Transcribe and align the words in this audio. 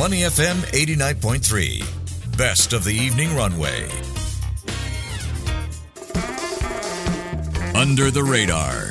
Money 0.00 0.20
FM 0.22 0.56
89.3. 0.72 2.38
Best 2.38 2.72
of 2.72 2.84
the 2.84 2.94
evening 2.94 3.36
runway. 3.36 3.86
Under 7.74 8.10
the 8.10 8.24
radar. 8.24 8.89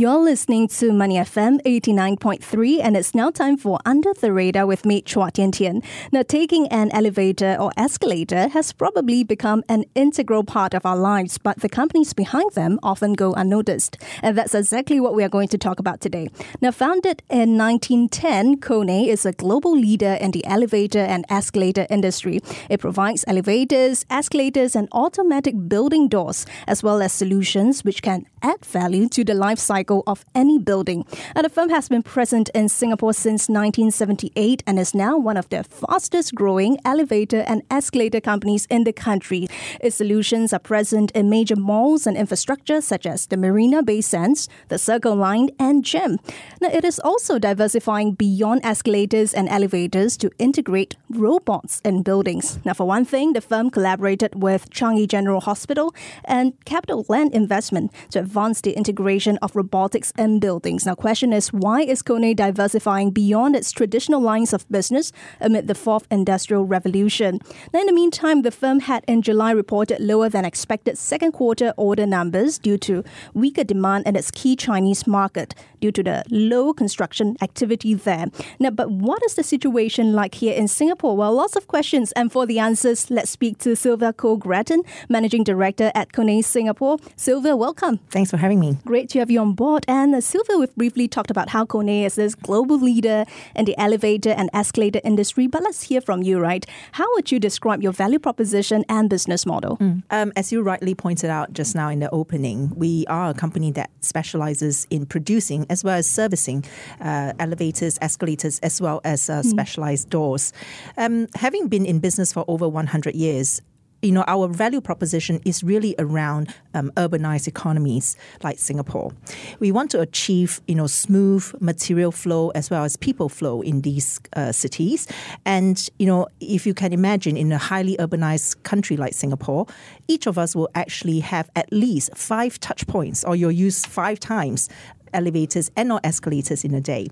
You're 0.00 0.16
listening 0.16 0.66
to 0.68 0.94
Money 0.94 1.16
FM 1.16 1.60
89.3, 1.60 2.80
and 2.82 2.96
it's 2.96 3.14
now 3.14 3.30
time 3.30 3.58
for 3.58 3.78
Under 3.84 4.14
the 4.14 4.32
Radar 4.32 4.64
with 4.64 4.86
me, 4.86 5.02
Chua 5.02 5.30
Tian 5.30 5.52
Tian. 5.52 5.82
Now, 6.10 6.22
taking 6.22 6.66
an 6.68 6.90
elevator 6.92 7.54
or 7.60 7.70
escalator 7.76 8.48
has 8.48 8.72
probably 8.72 9.24
become 9.24 9.62
an 9.68 9.84
integral 9.94 10.42
part 10.42 10.72
of 10.72 10.86
our 10.86 10.96
lives, 10.96 11.36
but 11.36 11.60
the 11.60 11.68
companies 11.68 12.14
behind 12.14 12.52
them 12.52 12.80
often 12.82 13.12
go 13.12 13.34
unnoticed. 13.34 13.98
And 14.22 14.38
that's 14.38 14.54
exactly 14.54 15.00
what 15.00 15.14
we 15.14 15.22
are 15.22 15.28
going 15.28 15.48
to 15.48 15.58
talk 15.58 15.78
about 15.78 16.00
today. 16.00 16.30
Now, 16.62 16.70
founded 16.70 17.22
in 17.28 17.58
1910, 17.58 18.60
Kone 18.60 19.06
is 19.06 19.26
a 19.26 19.32
global 19.32 19.76
leader 19.76 20.14
in 20.14 20.30
the 20.30 20.46
elevator 20.46 21.00
and 21.00 21.26
escalator 21.28 21.86
industry. 21.90 22.40
It 22.70 22.80
provides 22.80 23.22
elevators, 23.26 24.06
escalators, 24.08 24.74
and 24.74 24.88
automatic 24.92 25.68
building 25.68 26.08
doors, 26.08 26.46
as 26.66 26.82
well 26.82 27.02
as 27.02 27.12
solutions 27.12 27.84
which 27.84 28.00
can 28.00 28.24
add 28.42 28.64
value 28.64 29.06
to 29.06 29.22
the 29.22 29.34
life 29.34 29.58
cycle 29.58 29.89
of 30.06 30.24
any 30.34 30.58
building. 30.58 31.04
And 31.34 31.44
the 31.44 31.50
firm 31.50 31.70
has 31.70 31.88
been 31.88 32.02
present 32.02 32.48
in 32.54 32.68
Singapore 32.68 33.12
since 33.12 33.48
1978 33.48 34.62
and 34.66 34.78
is 34.78 34.94
now 34.94 35.18
one 35.18 35.36
of 35.36 35.48
the 35.48 35.64
fastest 35.64 36.34
growing 36.34 36.78
elevator 36.84 37.40
and 37.46 37.62
escalator 37.70 38.20
companies 38.20 38.66
in 38.70 38.84
the 38.84 38.92
country. 38.92 39.48
Its 39.80 39.96
solutions 39.96 40.52
are 40.52 40.58
present 40.60 41.10
in 41.12 41.28
major 41.28 41.56
malls 41.56 42.06
and 42.06 42.16
infrastructure 42.16 42.80
such 42.80 43.06
as 43.06 43.26
the 43.26 43.36
Marina 43.36 43.82
Bay 43.82 44.00
Sands, 44.00 44.48
the 44.68 44.78
Circle 44.78 45.16
Line, 45.16 45.50
and 45.58 45.84
Jem. 45.84 46.18
Now, 46.60 46.68
it 46.68 46.84
is 46.84 47.00
also 47.00 47.38
diversifying 47.38 48.12
beyond 48.12 48.60
escalators 48.64 49.34
and 49.34 49.48
elevators 49.48 50.16
to 50.18 50.30
integrate 50.38 50.96
robots 51.08 51.80
in 51.84 52.02
buildings. 52.02 52.58
Now, 52.64 52.74
for 52.74 52.86
one 52.86 53.04
thing, 53.04 53.32
the 53.32 53.40
firm 53.40 53.70
collaborated 53.70 54.40
with 54.40 54.70
Changi 54.70 55.08
General 55.08 55.40
Hospital 55.40 55.94
and 56.24 56.52
CapitaLand 56.64 57.32
Investment 57.32 57.92
to 58.10 58.20
advance 58.20 58.60
the 58.60 58.72
integration 58.72 59.38
of 59.38 59.56
robotics 59.56 59.79
in 60.18 60.40
buildings. 60.40 60.84
Now, 60.86 60.94
question 60.94 61.32
is 61.32 61.52
why 61.52 61.82
is 61.82 62.02
Kone 62.02 62.36
diversifying 62.36 63.10
beyond 63.10 63.56
its 63.56 63.72
traditional 63.72 64.20
lines 64.20 64.52
of 64.52 64.68
business 64.70 65.12
amid 65.40 65.68
the 65.68 65.74
fourth 65.74 66.06
industrial 66.10 66.64
revolution? 66.64 67.38
Now, 67.72 67.80
in 67.80 67.86
the 67.86 67.92
meantime, 67.92 68.42
the 68.42 68.50
firm 68.50 68.80
had 68.80 69.04
in 69.06 69.22
July 69.22 69.52
reported 69.52 70.00
lower 70.00 70.28
than 70.28 70.44
expected 70.44 70.98
second 70.98 71.32
quarter 71.32 71.72
order 71.76 72.06
numbers 72.06 72.58
due 72.58 72.78
to 72.78 73.02
weaker 73.32 73.64
demand 73.64 74.06
in 74.06 74.16
its 74.16 74.30
key 74.30 74.54
Chinese 74.56 75.06
market 75.06 75.54
due 75.80 75.92
to 75.92 76.02
the 76.02 76.24
low 76.30 76.74
construction 76.74 77.36
activity 77.40 77.94
there. 77.94 78.26
Now, 78.58 78.70
but 78.70 78.90
what 78.90 79.22
is 79.24 79.34
the 79.34 79.42
situation 79.42 80.12
like 80.12 80.34
here 80.34 80.54
in 80.54 80.68
Singapore? 80.68 81.16
Well, 81.16 81.32
lots 81.32 81.56
of 81.56 81.68
questions, 81.68 82.12
and 82.12 82.30
for 82.30 82.44
the 82.44 82.58
answers, 82.58 83.10
let's 83.10 83.30
speak 83.30 83.58
to 83.58 83.74
Sylvia 83.74 84.12
Koh 84.12 84.36
Gratton, 84.36 84.82
Managing 85.08 85.44
Director 85.44 85.90
at 85.94 86.12
Kone 86.12 86.44
Singapore. 86.44 86.98
Sylvia, 87.16 87.56
welcome. 87.56 87.98
Thanks 88.10 88.30
for 88.30 88.36
having 88.36 88.60
me. 88.60 88.76
Great 88.84 89.08
to 89.10 89.18
have 89.20 89.30
you 89.30 89.40
on 89.40 89.54
board. 89.54 89.69
And 89.86 90.14
uh, 90.14 90.20
Sylvia, 90.20 90.58
we've 90.58 90.74
briefly 90.74 91.08
talked 91.08 91.30
about 91.30 91.50
how 91.50 91.64
Kone 91.64 92.04
is 92.04 92.14
this 92.14 92.34
global 92.34 92.78
leader 92.78 93.24
in 93.54 93.64
the 93.64 93.78
elevator 93.78 94.30
and 94.30 94.50
escalator 94.52 95.00
industry. 95.04 95.46
But 95.46 95.62
let's 95.62 95.82
hear 95.82 96.00
from 96.00 96.22
you, 96.22 96.38
right? 96.38 96.66
How 96.92 97.06
would 97.14 97.30
you 97.30 97.38
describe 97.38 97.82
your 97.82 97.92
value 97.92 98.18
proposition 98.18 98.84
and 98.88 99.08
business 99.08 99.46
model? 99.46 99.76
Mm. 99.76 100.02
Um, 100.10 100.32
as 100.36 100.52
you 100.52 100.62
rightly 100.62 100.94
pointed 100.94 101.30
out 101.30 101.52
just 101.52 101.74
now 101.74 101.88
in 101.88 102.00
the 102.00 102.10
opening, 102.10 102.72
we 102.74 103.04
are 103.08 103.30
a 103.30 103.34
company 103.34 103.70
that 103.72 103.90
specializes 104.00 104.86
in 104.90 105.06
producing 105.06 105.66
as 105.70 105.84
well 105.84 105.96
as 105.96 106.06
servicing 106.08 106.64
uh, 107.00 107.32
elevators, 107.38 107.98
escalators, 108.00 108.58
as 108.60 108.80
well 108.80 109.00
as 109.04 109.30
uh, 109.30 109.40
mm. 109.40 109.44
specialized 109.44 110.10
doors. 110.10 110.52
Um, 110.96 111.28
having 111.34 111.68
been 111.68 111.86
in 111.86 111.98
business 112.00 112.32
for 112.32 112.44
over 112.48 112.68
100 112.68 113.14
years, 113.14 113.62
you 114.02 114.12
know, 114.12 114.24
our 114.26 114.48
value 114.48 114.80
proposition 114.80 115.40
is 115.44 115.62
really 115.62 115.94
around 115.98 116.54
um, 116.74 116.90
urbanized 116.96 117.46
economies 117.46 118.16
like 118.42 118.58
Singapore. 118.58 119.12
We 119.58 119.72
want 119.72 119.90
to 119.92 120.00
achieve, 120.00 120.60
you 120.66 120.74
know, 120.74 120.86
smooth 120.86 121.52
material 121.60 122.12
flow 122.12 122.50
as 122.50 122.70
well 122.70 122.84
as 122.84 122.96
people 122.96 123.28
flow 123.28 123.60
in 123.60 123.82
these 123.82 124.20
uh, 124.34 124.52
cities. 124.52 125.06
And, 125.44 125.86
you 125.98 126.06
know, 126.06 126.28
if 126.40 126.66
you 126.66 126.72
can 126.72 126.92
imagine 126.92 127.36
in 127.36 127.52
a 127.52 127.58
highly 127.58 127.96
urbanized 127.98 128.62
country 128.62 128.96
like 128.96 129.12
Singapore, 129.12 129.66
each 130.08 130.26
of 130.26 130.38
us 130.38 130.56
will 130.56 130.70
actually 130.74 131.20
have 131.20 131.50
at 131.54 131.70
least 131.72 132.16
five 132.16 132.58
touch 132.60 132.86
points 132.86 133.22
or 133.24 133.36
you'll 133.36 133.52
use 133.52 133.84
five 133.84 134.18
times 134.18 134.68
elevators 135.12 135.70
and 135.76 135.92
or 135.92 136.00
escalators 136.04 136.64
in 136.64 136.74
a 136.74 136.80
day. 136.80 137.08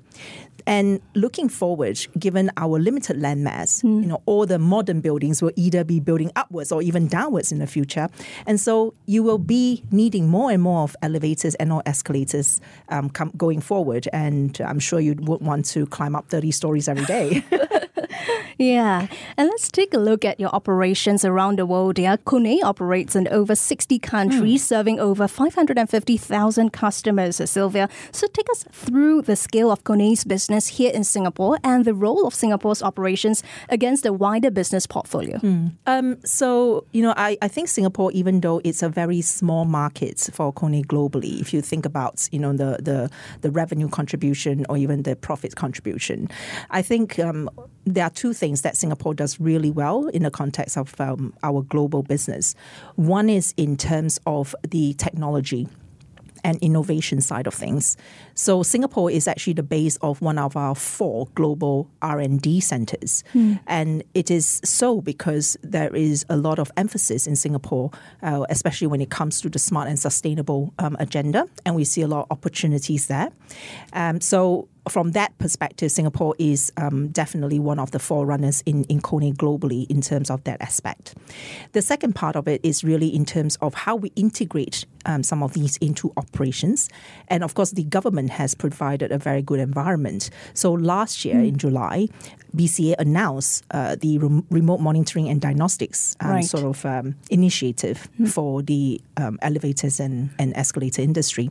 And 0.67 1.01
looking 1.15 1.49
forward, 1.49 1.99
given 2.19 2.51
our 2.59 2.79
limited 2.79 3.17
landmass, 3.17 3.83
mm. 3.83 4.03
you 4.03 4.07
know, 4.07 4.23
all 4.27 4.45
the 4.45 4.59
modern 4.59 5.01
buildings 5.01 5.41
will 5.41 5.53
either 5.57 5.83
be 5.83 5.99
building 5.99 6.31
upwards 6.37 6.71
or 6.71 6.83
even 6.83 7.07
downwards 7.07 7.53
in 7.53 7.59
the 7.59 7.67
future. 7.67 8.09
And 8.47 8.61
so 8.61 8.93
you 9.07 9.23
will 9.23 9.39
be 9.39 9.83
needing 9.91 10.29
more 10.29 10.51
and 10.51 10.63
more 10.63 10.83
of 10.83 10.95
elevators 11.01 11.55
and 11.55 11.73
or 11.73 11.83
escalators 11.87 12.61
um, 12.91 13.09
come, 13.09 13.33
going 13.37 13.61
forward. 13.61 14.09
And 14.13 14.61
I'm 14.61 14.79
sure 14.79 15.01
you 15.01 15.15
would 15.21 15.41
want 15.41 15.65
to 15.67 15.87
climb 15.87 16.15
up 16.15 16.29
30 16.29 16.51
stories 16.51 16.87
every 16.87 17.07
day. 17.07 17.43
Yeah. 18.59 19.07
And 19.37 19.49
let's 19.49 19.71
take 19.71 19.95
a 19.95 19.99
look 19.99 20.25
at 20.25 20.41
your 20.41 20.51
operations 20.51 21.25
around 21.25 21.59
the 21.59 21.67
world. 21.67 21.99
Yeah, 21.99 22.17
Kone 22.17 22.63
operates 22.63 23.15
in 23.15 23.29
over 23.29 23.55
60 23.55 23.99
countries, 24.01 24.63
mm. 24.63 24.67
serving 24.67 25.01
over 25.01 25.29
550,000 25.29 26.73
customers, 26.73 27.41
Sylvia. 27.51 27.89
So 28.11 28.27
take 28.27 28.51
us 28.51 28.65
through 28.73 29.23
the 29.23 29.37
scale 29.37 29.71
of 29.71 29.85
Kone's 29.85 30.25
business 30.25 30.67
here 30.67 30.91
in 30.93 31.05
Singapore 31.05 31.59
and 31.63 31.85
the 31.85 31.95
role 31.95 32.27
of 32.27 32.35
Singapore's 32.35 32.83
operations 32.83 33.45
against 33.69 34.03
the 34.03 34.13
wider 34.13 34.51
business 34.51 34.87
portfolio. 34.87 35.39
Mm. 35.39 35.73
Um, 35.87 36.17
so, 36.25 36.85
you 36.93 37.03
know, 37.03 37.15
I, 37.17 37.39
I 37.41 37.49
think 37.49 37.69
Singapore, 37.69 38.11
even 38.13 38.41
though 38.41 38.61
it's 38.65 38.83
a 38.83 38.89
very 38.89 39.21
small 39.21 39.65
market 39.65 40.29
for 40.33 40.53
Kone 40.53 40.85
globally, 40.85 41.41
if 41.41 41.55
you 41.55 41.63
think 41.63 41.87
about, 41.87 42.29
you 42.33 42.41
know, 42.41 42.53
the, 42.53 42.79
the, 42.83 43.11
the 43.43 43.51
revenue 43.51 43.89
contribution 43.89 44.67
or 44.69 44.77
even 44.77 45.05
the 45.05 45.15
profit 45.15 45.55
contribution, 45.55 46.29
I 46.71 46.83
think 46.83 47.19
um, 47.21 47.49
there 47.87 48.05
are 48.05 48.11
two 48.11 48.33
things 48.33 48.48
that 48.57 48.77
Singapore 48.77 49.15
does 49.15 49.41
really 49.41 49.71
well 49.71 50.09
in 50.09 50.23
the 50.23 50.31
context 50.31 50.77
of 50.77 50.99
um, 51.01 51.33
our 51.43 51.63
global 51.63 52.03
business. 52.03 52.55
One 52.97 53.29
is 53.29 53.55
in 53.57 53.77
terms 53.77 54.21
of 54.27 54.55
the 54.69 54.95
technology 54.95 55.69
and 56.45 56.59
innovation 56.63 57.21
side 57.21 57.47
of 57.47 57.55
things. 57.55 57.97
So 58.35 58.63
Singapore 58.63 59.11
is 59.11 59.29
actually 59.29 59.55
the 59.55 59.63
base 59.63 59.97
of 59.97 60.21
one 60.23 60.39
of 60.39 60.57
our 60.57 60.75
four 60.75 61.29
global 61.35 61.91
R&D 62.03 62.61
centers. 62.61 63.25
Mm. 63.35 63.61
And 63.67 64.05
it 64.15 64.31
is 64.31 64.61
so 64.65 65.01
because 65.01 65.57
there 65.63 65.95
is 65.95 66.25
a 66.29 66.37
lot 66.37 66.59
of 66.59 66.71
emphasis 66.77 67.27
in 67.27 67.37
Singapore, 67.37 67.91
uh, 68.23 68.47
especially 68.49 68.87
when 68.87 69.01
it 69.01 69.11
comes 69.11 69.41
to 69.43 69.49
the 69.49 69.59
smart 69.59 69.89
and 69.89 69.99
sustainable 69.99 70.73
um, 70.79 70.97
agenda. 71.01 71.47
And 71.65 71.75
we 71.75 71.85
see 71.85 72.03
a 72.03 72.09
lot 72.09 72.23
of 72.23 72.27
opportunities 72.31 73.09
there. 73.09 73.31
Um, 73.93 74.21
so 74.21 74.69
from 74.89 75.13
that 75.13 75.37
perspective, 75.39 75.91
Singapore 75.91 76.35
is 76.39 76.73
um, 76.77 77.09
definitely 77.09 77.59
one 77.59 77.79
of 77.79 77.91
the 77.91 77.99
forerunners 77.99 78.63
in, 78.67 78.85
in 78.85 79.01
Kone 79.01 79.35
globally 79.35 79.89
in 79.91 80.01
terms 80.01 80.31
of 80.31 80.45
that 80.45 80.61
aspect. 80.61 81.15
The 81.73 81.83
second 81.83 82.15
part 82.15 82.37
of 82.37 82.49
it 82.49 82.61
is 82.63 82.85
really 82.85 83.09
in 83.09 83.25
terms 83.25 83.57
of 83.61 83.75
how 83.75 83.97
we 83.97 84.13
integrate 84.17 84.87
um, 85.07 85.23
some 85.23 85.43
of 85.43 85.55
these 85.55 85.77
into 85.79 86.13
operations. 86.17 86.89
And 87.29 87.43
of 87.43 87.55
course, 87.55 87.71
the 87.73 87.85
government 87.85 88.31
has 88.31 88.55
provided 88.55 89.11
a 89.11 89.19
very 89.19 89.43
good 89.43 89.61
environment. 89.61 90.31
So 90.55 90.73
last 90.73 91.25
year 91.25 91.37
mm. 91.37 91.49
in 91.49 91.59
July, 91.59 92.09
BCA 92.55 92.95
announced 92.99 93.65
uh, 93.71 93.97
the 93.97 94.19
rem- 94.19 94.47
remote 94.51 94.81
monitoring 94.81 95.29
and 95.29 95.41
diagnostics 95.41 96.17
um, 96.21 96.31
right. 96.31 96.45
sort 96.45 96.65
of 96.65 96.85
um, 96.85 97.15
initiative 97.31 98.09
mm. 98.21 98.29
for 98.29 98.63
the 98.63 99.01
um, 99.17 99.39
elevators 99.43 100.01
and, 100.01 100.31
and 100.39 100.57
escalator 100.57 101.03
industry. 101.03 101.51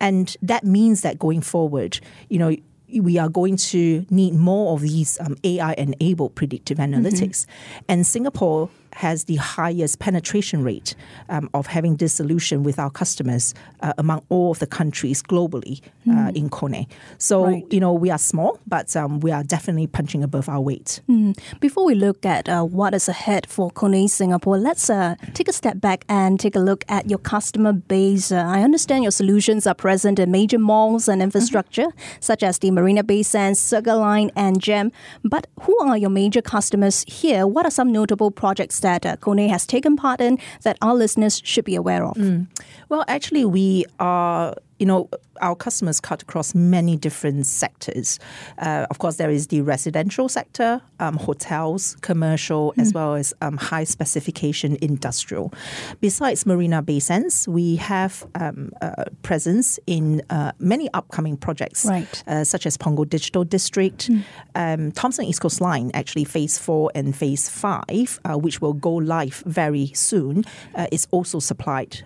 And 0.00 0.36
that 0.42 0.64
means 0.64 1.02
that 1.02 1.18
going 1.18 1.40
forward, 1.40 2.00
you 2.28 2.38
know, 2.38 2.54
we 2.92 3.18
are 3.18 3.28
going 3.28 3.56
to 3.56 4.06
need 4.10 4.34
more 4.34 4.74
of 4.74 4.82
these 4.82 5.18
um, 5.20 5.36
AI 5.44 5.74
enabled 5.74 6.34
predictive 6.34 6.78
analytics. 6.78 7.44
Mm-hmm. 7.44 7.84
And 7.88 8.06
Singapore 8.06 8.70
has 8.94 9.24
the 9.24 9.36
highest 9.36 9.98
penetration 9.98 10.62
rate 10.62 10.94
um, 11.28 11.48
of 11.54 11.66
having 11.66 11.96
this 11.96 12.12
solution 12.12 12.62
with 12.62 12.78
our 12.78 12.90
customers 12.90 13.54
uh, 13.80 13.92
among 13.98 14.22
all 14.28 14.50
of 14.50 14.58
the 14.58 14.66
countries 14.66 15.22
globally 15.22 15.80
uh, 16.08 16.12
mm. 16.12 16.36
in 16.36 16.50
Kone. 16.50 16.86
So, 17.18 17.44
right. 17.44 17.66
you 17.70 17.80
know, 17.80 17.92
we 17.92 18.10
are 18.10 18.18
small, 18.18 18.58
but 18.66 18.94
um, 18.96 19.20
we 19.20 19.30
are 19.30 19.42
definitely 19.42 19.86
punching 19.86 20.22
above 20.22 20.48
our 20.48 20.60
weight. 20.60 21.00
Mm. 21.08 21.38
Before 21.60 21.84
we 21.84 21.94
look 21.94 22.24
at 22.24 22.48
uh, 22.48 22.64
what 22.64 22.94
is 22.94 23.08
ahead 23.08 23.46
for 23.48 23.70
Kone 23.70 24.08
Singapore, 24.08 24.58
let's 24.58 24.90
uh, 24.90 25.16
take 25.34 25.48
a 25.48 25.52
step 25.52 25.80
back 25.80 26.04
and 26.08 26.40
take 26.40 26.56
a 26.56 26.60
look 26.60 26.84
at 26.88 27.08
your 27.08 27.18
customer 27.18 27.72
base. 27.72 28.32
Uh, 28.32 28.36
I 28.36 28.62
understand 28.62 29.04
your 29.04 29.12
solutions 29.12 29.66
are 29.66 29.74
present 29.74 30.18
in 30.18 30.30
major 30.30 30.58
malls 30.58 31.08
and 31.08 31.22
infrastructure, 31.22 31.86
mm-hmm. 31.88 32.16
such 32.20 32.42
as 32.42 32.58
the 32.58 32.70
Marina 32.70 33.02
Bay 33.02 33.22
Sands, 33.22 33.58
Circle 33.58 33.98
Line, 33.98 34.30
and 34.36 34.60
Jem. 34.60 34.92
But 35.24 35.46
who 35.62 35.78
are 35.80 35.98
your 35.98 36.10
major 36.10 36.42
customers 36.42 37.04
here? 37.06 37.46
What 37.46 37.66
are 37.66 37.70
some 37.70 37.92
notable 37.92 38.30
projects 38.30 38.77
that 38.80 39.06
uh, 39.06 39.16
Kone 39.16 39.48
has 39.48 39.66
taken 39.66 39.96
part 39.96 40.20
in 40.20 40.38
that 40.62 40.76
our 40.82 40.94
listeners 40.94 41.40
should 41.44 41.64
be 41.64 41.74
aware 41.74 42.04
of? 42.04 42.14
Mm. 42.16 42.46
Well, 42.88 43.04
actually, 43.08 43.44
we 43.44 43.84
are 43.98 44.54
you 44.78 44.86
know, 44.86 45.08
our 45.40 45.54
customers 45.54 46.00
cut 46.00 46.22
across 46.22 46.54
many 46.54 46.96
different 46.96 47.46
sectors. 47.46 48.18
Uh, 48.58 48.86
of 48.90 48.98
course, 48.98 49.16
there 49.16 49.30
is 49.30 49.48
the 49.48 49.60
residential 49.60 50.28
sector, 50.28 50.80
um, 51.00 51.16
hotels, 51.16 51.96
commercial, 52.00 52.72
mm. 52.76 52.82
as 52.82 52.92
well 52.92 53.14
as 53.14 53.34
um, 53.40 53.56
high 53.56 53.84
specification 53.84 54.76
industrial. 54.80 55.52
Besides 56.00 56.46
Marina 56.46 56.82
Bay 56.82 57.00
Sands, 57.00 57.48
we 57.48 57.76
have 57.76 58.26
um, 58.34 58.72
uh, 58.80 59.04
presence 59.22 59.78
in 59.86 60.22
uh, 60.30 60.52
many 60.58 60.88
upcoming 60.94 61.36
projects, 61.36 61.86
right. 61.86 62.22
Uh, 62.26 62.44
such 62.44 62.66
as 62.66 62.76
Punggol 62.76 63.08
Digital 63.08 63.44
District, 63.44 64.10
mm. 64.10 64.92
Thomson 64.94 65.24
East 65.24 65.40
Coast 65.40 65.60
Line, 65.60 65.90
actually 65.94 66.24
Phase 66.24 66.58
4 66.58 66.92
and 66.94 67.16
Phase 67.16 67.48
5, 67.48 68.20
uh, 68.24 68.34
which 68.36 68.60
will 68.60 68.72
go 68.72 68.94
live 68.94 69.42
very 69.46 69.92
soon, 69.94 70.44
uh, 70.74 70.86
is 70.90 71.06
also 71.10 71.38
supplied 71.38 72.02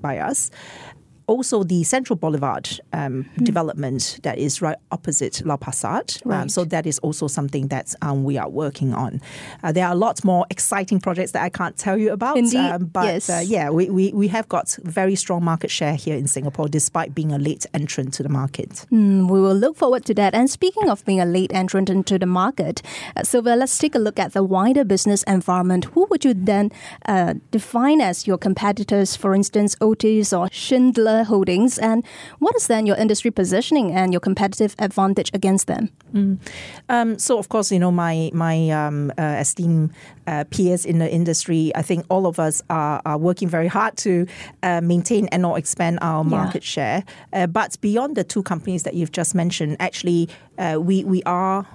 by 0.00 0.18
us 0.18 0.50
also 1.26 1.62
the 1.62 1.82
Central 1.84 2.16
Boulevard 2.16 2.68
um, 2.92 3.28
mm. 3.36 3.44
development 3.44 4.20
that 4.22 4.38
is 4.38 4.62
right 4.62 4.76
opposite 4.90 5.44
Lau 5.44 5.56
Pa 5.56 5.70
Sat. 5.70 6.20
Um, 6.24 6.30
right. 6.30 6.40
Um, 6.42 6.48
so 6.48 6.64
that 6.64 6.86
is 6.86 6.98
also 7.00 7.26
something 7.26 7.68
that 7.68 7.94
um, 8.02 8.24
we 8.24 8.38
are 8.38 8.48
working 8.48 8.94
on. 8.94 9.20
Uh, 9.62 9.72
there 9.72 9.86
are 9.86 9.94
lots 9.94 10.24
more 10.24 10.46
exciting 10.50 11.00
projects 11.00 11.32
that 11.32 11.42
I 11.42 11.48
can't 11.48 11.76
tell 11.76 11.96
you 11.96 12.12
about. 12.12 12.36
Indeed, 12.36 12.58
um, 12.58 12.86
but 12.86 13.04
yes. 13.04 13.30
uh, 13.30 13.42
yeah, 13.44 13.70
we, 13.70 13.90
we, 13.90 14.12
we 14.12 14.28
have 14.28 14.48
got 14.48 14.76
very 14.82 15.14
strong 15.14 15.44
market 15.44 15.70
share 15.70 15.94
here 15.94 16.16
in 16.16 16.26
Singapore 16.26 16.68
despite 16.68 17.14
being 17.14 17.32
a 17.32 17.38
late 17.38 17.66
entrant 17.74 18.14
to 18.14 18.22
the 18.22 18.28
market. 18.28 18.86
Mm, 18.90 19.30
we 19.30 19.40
will 19.40 19.54
look 19.54 19.76
forward 19.76 20.04
to 20.06 20.14
that. 20.14 20.34
And 20.34 20.50
speaking 20.50 20.88
of 20.88 21.04
being 21.04 21.20
a 21.20 21.26
late 21.26 21.52
entrant 21.54 21.90
into 21.90 22.18
the 22.18 22.26
market, 22.26 22.82
uh, 23.16 23.22
Sylvia, 23.22 23.56
let's 23.56 23.76
take 23.78 23.94
a 23.94 23.98
look 23.98 24.18
at 24.18 24.32
the 24.32 24.42
wider 24.42 24.84
business 24.84 25.22
environment. 25.24 25.86
Who 25.86 26.06
would 26.10 26.24
you 26.24 26.34
then 26.34 26.70
uh, 27.06 27.34
define 27.50 28.00
as 28.00 28.26
your 28.26 28.38
competitors? 28.38 29.16
For 29.16 29.34
instance, 29.34 29.76
Otis 29.80 30.32
or 30.32 30.48
Schindler 30.50 31.11
Holdings, 31.24 31.78
and 31.78 32.04
what 32.38 32.54
is 32.56 32.66
then 32.66 32.86
your 32.86 32.96
industry 32.96 33.30
positioning 33.30 33.92
and 33.92 34.12
your 34.12 34.20
competitive 34.20 34.74
advantage 34.78 35.30
against 35.34 35.66
them? 35.66 35.88
Mm. 36.14 36.38
Um, 36.88 37.18
so, 37.18 37.38
of 37.38 37.48
course, 37.48 37.70
you 37.72 37.78
know 37.78 37.92
my 37.92 38.30
my 38.34 38.70
um, 38.70 39.12
uh, 39.18 39.36
esteemed 39.40 39.90
uh, 40.26 40.44
peers 40.50 40.84
in 40.84 40.98
the 40.98 41.10
industry. 41.10 41.72
I 41.74 41.82
think 41.82 42.06
all 42.08 42.26
of 42.26 42.38
us 42.38 42.62
are, 42.68 43.00
are 43.04 43.18
working 43.18 43.48
very 43.48 43.68
hard 43.68 43.96
to 43.98 44.26
uh, 44.62 44.80
maintain 44.80 45.28
and 45.28 45.44
or 45.44 45.58
expand 45.58 45.98
our 46.02 46.24
market 46.24 46.62
yeah. 46.62 46.74
share. 46.74 47.04
Uh, 47.32 47.46
but 47.46 47.80
beyond 47.80 48.16
the 48.16 48.24
two 48.24 48.42
companies 48.42 48.82
that 48.82 48.94
you've 48.94 49.12
just 49.12 49.34
mentioned, 49.34 49.76
actually, 49.80 50.28
uh, 50.58 50.78
we 50.80 51.04
we 51.04 51.22
are 51.24 51.66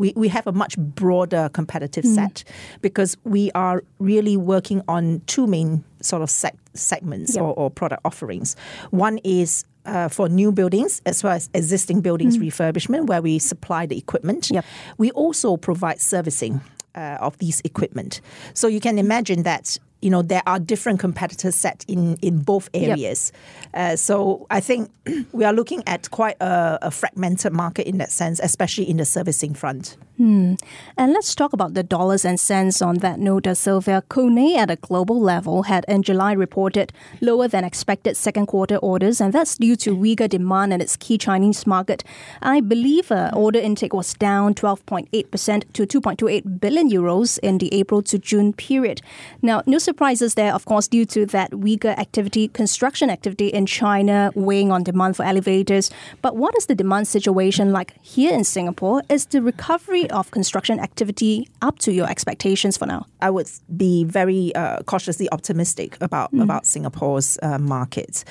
we, 0.00 0.14
we 0.16 0.28
have 0.28 0.46
a 0.46 0.52
much 0.52 0.78
broader 0.78 1.50
competitive 1.52 2.04
mm. 2.04 2.14
set 2.14 2.42
because 2.80 3.18
we 3.24 3.52
are 3.52 3.84
really 3.98 4.36
working 4.36 4.82
on 4.88 5.20
two 5.26 5.46
main 5.46 5.84
sort 6.00 6.22
of 6.22 6.30
sec- 6.30 6.56
segments 6.72 7.34
yep. 7.34 7.44
or, 7.44 7.52
or, 7.52 7.70
product 7.70 8.00
offerings. 8.06 8.56
One 8.90 9.18
is 9.18 9.66
uh, 9.84 10.08
for 10.08 10.28
new 10.30 10.52
buildings 10.52 11.02
as 11.04 11.22
well 11.22 11.34
as 11.34 11.50
existing 11.52 12.00
buildings 12.00 12.38
mm. 12.38 12.46
refurbishment, 12.46 13.06
where 13.08 13.20
we 13.20 13.38
supply 13.38 13.84
the 13.84 13.98
equipment. 13.98 14.50
Yep. 14.50 14.64
We 14.96 15.10
also 15.10 15.56
provide 15.56 16.00
servicing. 16.00 16.60
Uh, 16.92 17.16
of 17.20 17.38
these 17.38 17.60
equipment. 17.60 18.20
So 18.52 18.66
you 18.66 18.80
can 18.80 18.98
imagine 18.98 19.44
that 19.44 19.78
you 20.02 20.10
know 20.10 20.22
there 20.22 20.42
are 20.46 20.58
different 20.58 21.00
competitors 21.00 21.54
set 21.54 21.84
in 21.88 22.16
in 22.22 22.40
both 22.40 22.68
areas. 22.74 23.32
Yep. 23.72 23.92
Uh, 23.92 23.96
so 23.96 24.46
I 24.50 24.60
think 24.60 24.90
we 25.32 25.44
are 25.44 25.52
looking 25.52 25.82
at 25.86 26.10
quite 26.10 26.36
a, 26.40 26.78
a, 26.82 26.90
fragmented 26.90 27.52
market 27.52 27.86
in 27.86 27.98
that 27.98 28.10
sense, 28.10 28.40
especially 28.42 28.88
in 28.88 28.96
the 28.96 29.04
servicing 29.04 29.54
front. 29.54 29.96
Hmm. 30.16 30.54
And 30.98 31.12
let's 31.14 31.34
talk 31.34 31.54
about 31.54 31.72
the 31.72 31.82
dollars 31.82 32.26
and 32.26 32.38
cents 32.38 32.82
on 32.82 32.96
that 32.98 33.18
note, 33.18 33.46
Sylvia. 33.56 34.02
Kone 34.10 34.56
at 34.56 34.70
a 34.70 34.76
global 34.76 35.18
level 35.18 35.62
had 35.62 35.86
in 35.88 36.02
July 36.02 36.32
reported 36.32 36.92
lower 37.22 37.48
than 37.48 37.64
expected 37.64 38.16
second 38.16 38.46
quarter 38.46 38.76
orders, 38.76 39.20
and 39.20 39.32
that's 39.32 39.56
due 39.56 39.76
to 39.76 39.94
weaker 39.94 40.28
demand 40.28 40.74
in 40.74 40.80
its 40.82 40.96
key 40.96 41.16
Chinese 41.16 41.66
market. 41.66 42.04
I 42.42 42.60
believe 42.60 43.10
uh, 43.10 43.30
order 43.34 43.58
intake 43.58 43.94
was 43.94 44.12
down 44.12 44.54
12.8% 44.54 45.72
to 45.72 45.86
2.28 45.86 46.60
billion 46.60 46.90
euros 46.90 47.38
in 47.38 47.56
the 47.56 47.72
April 47.72 48.02
to 48.02 48.18
June 48.18 48.52
period. 48.52 49.00
Now, 49.40 49.62
no 49.66 49.78
surprises 49.90 50.34
there, 50.34 50.54
of 50.54 50.64
course, 50.70 50.86
due 50.96 51.04
to 51.04 51.26
that 51.26 51.50
weaker 51.66 51.94
activity, 52.04 52.44
construction 52.62 53.10
activity 53.10 53.48
in 53.58 53.64
China 53.66 54.30
weighing 54.48 54.70
on 54.70 54.80
demand 54.90 55.16
for 55.16 55.24
elevators. 55.32 55.90
But 56.22 56.32
what 56.42 56.52
is 56.58 56.66
the 56.66 56.76
demand 56.76 57.08
situation 57.08 57.72
like 57.78 57.90
here 58.16 58.32
in 58.38 58.44
Singapore? 58.44 59.02
Is 59.08 59.26
the 59.26 59.42
recovery 59.42 60.08
of 60.10 60.30
construction 60.30 60.78
activity 60.78 61.48
up 61.60 61.76
to 61.84 61.90
your 61.98 62.08
expectations 62.14 62.74
for 62.76 62.86
now? 62.86 63.02
I 63.20 63.30
would 63.30 63.50
be 63.76 64.04
very 64.04 64.54
uh, 64.54 64.82
cautiously 64.92 65.28
optimistic 65.36 65.90
about 66.00 66.28
mm. 66.32 66.42
about 66.46 66.62
Singapore's 66.66 67.38
uh, 67.42 67.58
market. 67.58 68.24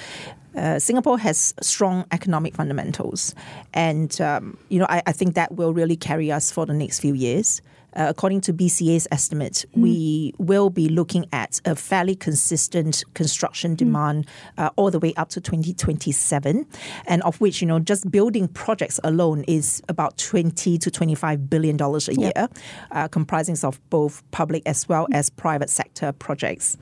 Uh, 0.56 0.79
Singapore 0.79 1.19
has 1.19 1.53
strong 1.61 2.06
economic 2.11 2.56
fundamentals, 2.56 3.35
and 3.73 4.11
um, 4.21 4.57
you 4.71 4.79
know 4.79 4.88
I, 4.95 5.00
I, 5.06 5.13
think 5.19 5.35
that 5.35 5.50
will 5.59 5.73
really 5.79 5.97
carry 5.97 6.31
us 6.38 6.51
for 6.56 6.65
the 6.65 6.73
next 6.73 7.00
few 7.01 7.13
years 7.13 7.61
uh, 7.95 8.06
according 8.09 8.41
to 8.41 8.53
BCA's 8.53 9.07
estimate, 9.12 9.65
mm. 9.75 9.81
we 9.81 10.33
will 10.38 10.69
be 10.69 10.89
looking 10.89 11.25
at 11.33 11.59
a 11.65 11.75
fairly 11.75 12.15
consistent 12.15 13.03
construction 13.13 13.74
mm. 13.74 13.77
demand 13.77 14.25
mm. 14.25 14.65
uh, 14.65 14.69
all 14.75 14.91
the 14.91 15.00
way 15.00 15.13
up 15.15 15.30
to 15.30 15.41
2027, 15.41 16.65
and 17.07 17.21
of 17.24 17.39
which 17.41 17.62
you 17.62 17.68
know 17.68 17.80
just 17.80 18.09
building 18.09 18.47
projects 18.47 19.00
alone 19.03 19.44
is 19.47 19.81
about 19.89 20.18
20 20.18 20.77
to 20.77 20.91
25 20.91 21.50
billion 21.50 21.77
dollars 21.77 22.07
a 22.07 22.15
year, 22.15 22.47
uh, 22.91 23.07
comprising 23.07 23.50
of 23.63 23.80
both 23.89 24.21
public 24.31 24.63
as 24.65 24.88
well 24.88 25.07
mm. 25.07 25.15
as 25.15 25.30
private 25.30 25.69
sector 25.69 26.12
projects. 26.12 26.77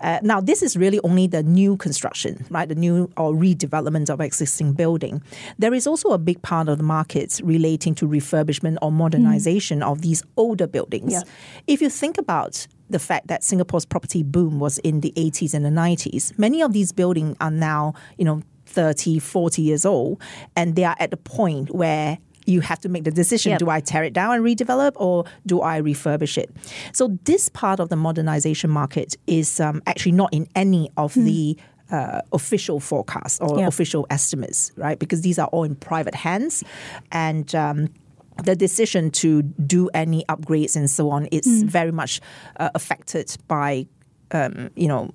Uh, 0.00 0.18
now, 0.22 0.40
this 0.40 0.62
is 0.62 0.76
really 0.76 1.00
only 1.04 1.26
the 1.26 1.42
new 1.42 1.76
construction, 1.76 2.44
right? 2.50 2.68
The 2.68 2.74
new 2.74 3.10
or 3.16 3.32
redevelopment 3.32 4.10
of 4.10 4.20
existing 4.20 4.72
building. 4.74 5.22
There 5.58 5.72
is 5.72 5.86
also 5.86 6.10
a 6.10 6.18
big 6.18 6.42
part 6.42 6.68
of 6.68 6.78
the 6.78 6.84
market 6.84 7.40
relating 7.42 7.94
to 7.96 8.06
refurbishment 8.06 8.78
or 8.82 8.90
modernization 8.92 9.80
mm. 9.80 9.90
of 9.90 10.02
these 10.02 10.22
older 10.42 10.66
buildings. 10.66 11.12
Yeah. 11.12 11.22
If 11.66 11.80
you 11.80 11.88
think 11.88 12.18
about 12.18 12.66
the 12.90 12.98
fact 12.98 13.28
that 13.28 13.42
Singapore's 13.44 13.86
property 13.86 14.22
boom 14.22 14.58
was 14.60 14.78
in 14.78 15.00
the 15.00 15.12
80s 15.16 15.54
and 15.54 15.64
the 15.64 15.70
90s, 15.70 16.36
many 16.38 16.62
of 16.62 16.72
these 16.72 16.92
buildings 16.92 17.36
are 17.40 17.50
now, 17.50 17.94
you 18.18 18.24
know, 18.24 18.42
30, 18.66 19.18
40 19.18 19.62
years 19.62 19.84
old, 19.84 20.20
and 20.56 20.76
they 20.76 20.84
are 20.84 20.96
at 20.98 21.10
the 21.10 21.16
point 21.16 21.74
where 21.74 22.18
you 22.46 22.60
have 22.60 22.80
to 22.80 22.88
make 22.88 23.04
the 23.04 23.10
decision 23.10 23.50
yep. 23.50 23.60
do 23.60 23.70
I 23.70 23.80
tear 23.80 24.02
it 24.02 24.12
down 24.12 24.34
and 24.34 24.44
redevelop 24.44 24.92
or 24.96 25.24
do 25.46 25.62
I 25.62 25.80
refurbish 25.80 26.36
it? 26.36 26.50
So, 26.92 27.16
this 27.24 27.48
part 27.48 27.78
of 27.78 27.88
the 27.88 27.96
modernization 27.96 28.68
market 28.70 29.16
is 29.28 29.60
um, 29.60 29.80
actually 29.86 30.12
not 30.12 30.32
in 30.32 30.48
any 30.56 30.90
of 30.96 31.14
mm. 31.14 31.24
the 31.24 31.56
uh, 31.92 32.22
official 32.32 32.80
forecasts 32.80 33.38
or 33.40 33.58
yep. 33.58 33.68
official 33.68 34.06
estimates, 34.10 34.72
right? 34.76 34.98
Because 34.98 35.20
these 35.20 35.38
are 35.38 35.46
all 35.48 35.62
in 35.64 35.76
private 35.76 36.14
hands. 36.14 36.64
And 37.12 37.54
um, 37.54 37.88
the 38.44 38.56
decision 38.56 39.10
to 39.10 39.42
do 39.42 39.88
any 39.94 40.24
upgrades 40.28 40.76
and 40.76 40.88
so 40.88 41.10
on 41.10 41.26
is 41.26 41.46
mm. 41.46 41.64
very 41.64 41.92
much 41.92 42.20
uh, 42.58 42.70
affected 42.74 43.36
by, 43.48 43.86
um, 44.32 44.70
you 44.76 44.88
know, 44.88 45.10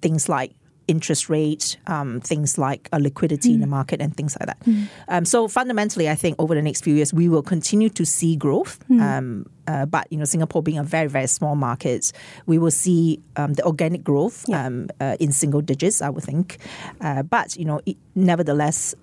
things 0.00 0.28
like 0.28 0.52
interest 0.90 1.28
rate, 1.28 1.78
um, 1.86 2.20
things 2.20 2.58
like 2.58 2.88
uh, 2.92 2.98
liquidity 3.00 3.50
mm. 3.50 3.54
in 3.54 3.60
the 3.60 3.66
mm. 3.66 3.70
market, 3.70 4.00
and 4.02 4.16
things 4.16 4.36
like 4.38 4.46
that. 4.46 4.60
Mm. 4.64 4.88
Um, 5.08 5.24
so 5.24 5.46
fundamentally, 5.46 6.08
I 6.08 6.16
think 6.16 6.34
over 6.38 6.54
the 6.54 6.62
next 6.62 6.82
few 6.82 6.94
years 6.94 7.14
we 7.14 7.28
will 7.28 7.42
continue 7.42 7.88
to 7.90 8.04
see 8.04 8.34
growth. 8.36 8.84
Mm. 8.88 9.00
Um, 9.00 9.46
uh, 9.68 9.86
but 9.86 10.08
you 10.10 10.18
know, 10.18 10.24
Singapore 10.24 10.62
being 10.62 10.78
a 10.78 10.82
very 10.82 11.08
very 11.08 11.28
small 11.28 11.54
market, 11.54 12.12
we 12.46 12.58
will 12.58 12.72
see 12.72 13.20
um, 13.36 13.54
the 13.54 13.64
organic 13.64 14.02
growth 14.02 14.44
yeah. 14.48 14.66
Um, 14.66 14.88
uh, 15.00 15.16
in 15.20 15.32
single 15.32 15.60
digits. 15.60 16.02
I 16.02 16.10
would 16.10 16.24
think. 16.24 16.58
Uh, 17.00 17.22
but 17.22 17.56
you 17.56 17.64
know, 17.64 17.80
it, 17.86 17.96
nevertheless 18.16 18.94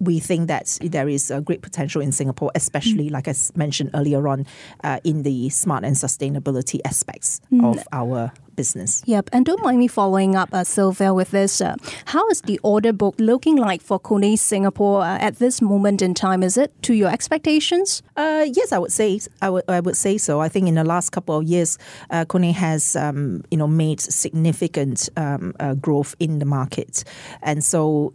we 0.00 0.20
think 0.20 0.48
that 0.48 0.78
there 0.82 1.08
is 1.08 1.30
a 1.30 1.40
great 1.40 1.62
potential 1.62 2.00
in 2.00 2.12
Singapore, 2.12 2.50
especially, 2.54 3.08
like 3.08 3.28
I 3.28 3.34
mentioned 3.54 3.90
earlier 3.94 4.26
on, 4.28 4.46
uh, 4.82 5.00
in 5.04 5.22
the 5.22 5.48
smart 5.50 5.84
and 5.84 5.96
sustainability 5.96 6.80
aspects 6.84 7.40
mm. 7.52 7.64
of 7.64 7.86
our 7.92 8.32
business. 8.54 9.02
Yep, 9.06 9.30
and 9.32 9.44
don't 9.44 9.62
mind 9.62 9.78
me 9.78 9.88
following 9.88 10.36
up, 10.36 10.50
uh, 10.52 10.64
Sylvia, 10.64 11.12
with 11.12 11.30
this. 11.30 11.60
Uh, 11.60 11.76
how 12.06 12.28
is 12.28 12.40
the 12.42 12.60
order 12.62 12.92
book 12.92 13.14
looking 13.18 13.56
like 13.56 13.82
for 13.82 13.98
Kone 13.98 14.38
Singapore 14.38 15.02
uh, 15.02 15.18
at 15.18 15.38
this 15.38 15.60
moment 15.60 16.02
in 16.02 16.14
time? 16.14 16.42
Is 16.42 16.56
it 16.56 16.70
to 16.82 16.94
your 16.94 17.10
expectations? 17.10 18.02
Uh, 18.16 18.46
yes, 18.52 18.72
I 18.72 18.78
would 18.78 18.92
say 18.92 19.20
I 19.42 19.50
would 19.50 19.64
I 19.68 19.80
would 19.80 19.96
say 19.96 20.18
so. 20.18 20.40
I 20.40 20.48
think 20.48 20.68
in 20.68 20.74
the 20.74 20.84
last 20.84 21.10
couple 21.10 21.36
of 21.36 21.44
years, 21.44 21.78
uh, 22.10 22.24
Kone 22.24 22.52
has 22.52 22.96
um, 22.96 23.42
you 23.50 23.58
know 23.58 23.68
made 23.68 24.00
significant 24.00 25.08
um, 25.16 25.54
uh, 25.60 25.74
growth 25.74 26.14
in 26.18 26.38
the 26.38 26.46
market, 26.46 27.04
and 27.42 27.64
so 27.64 28.12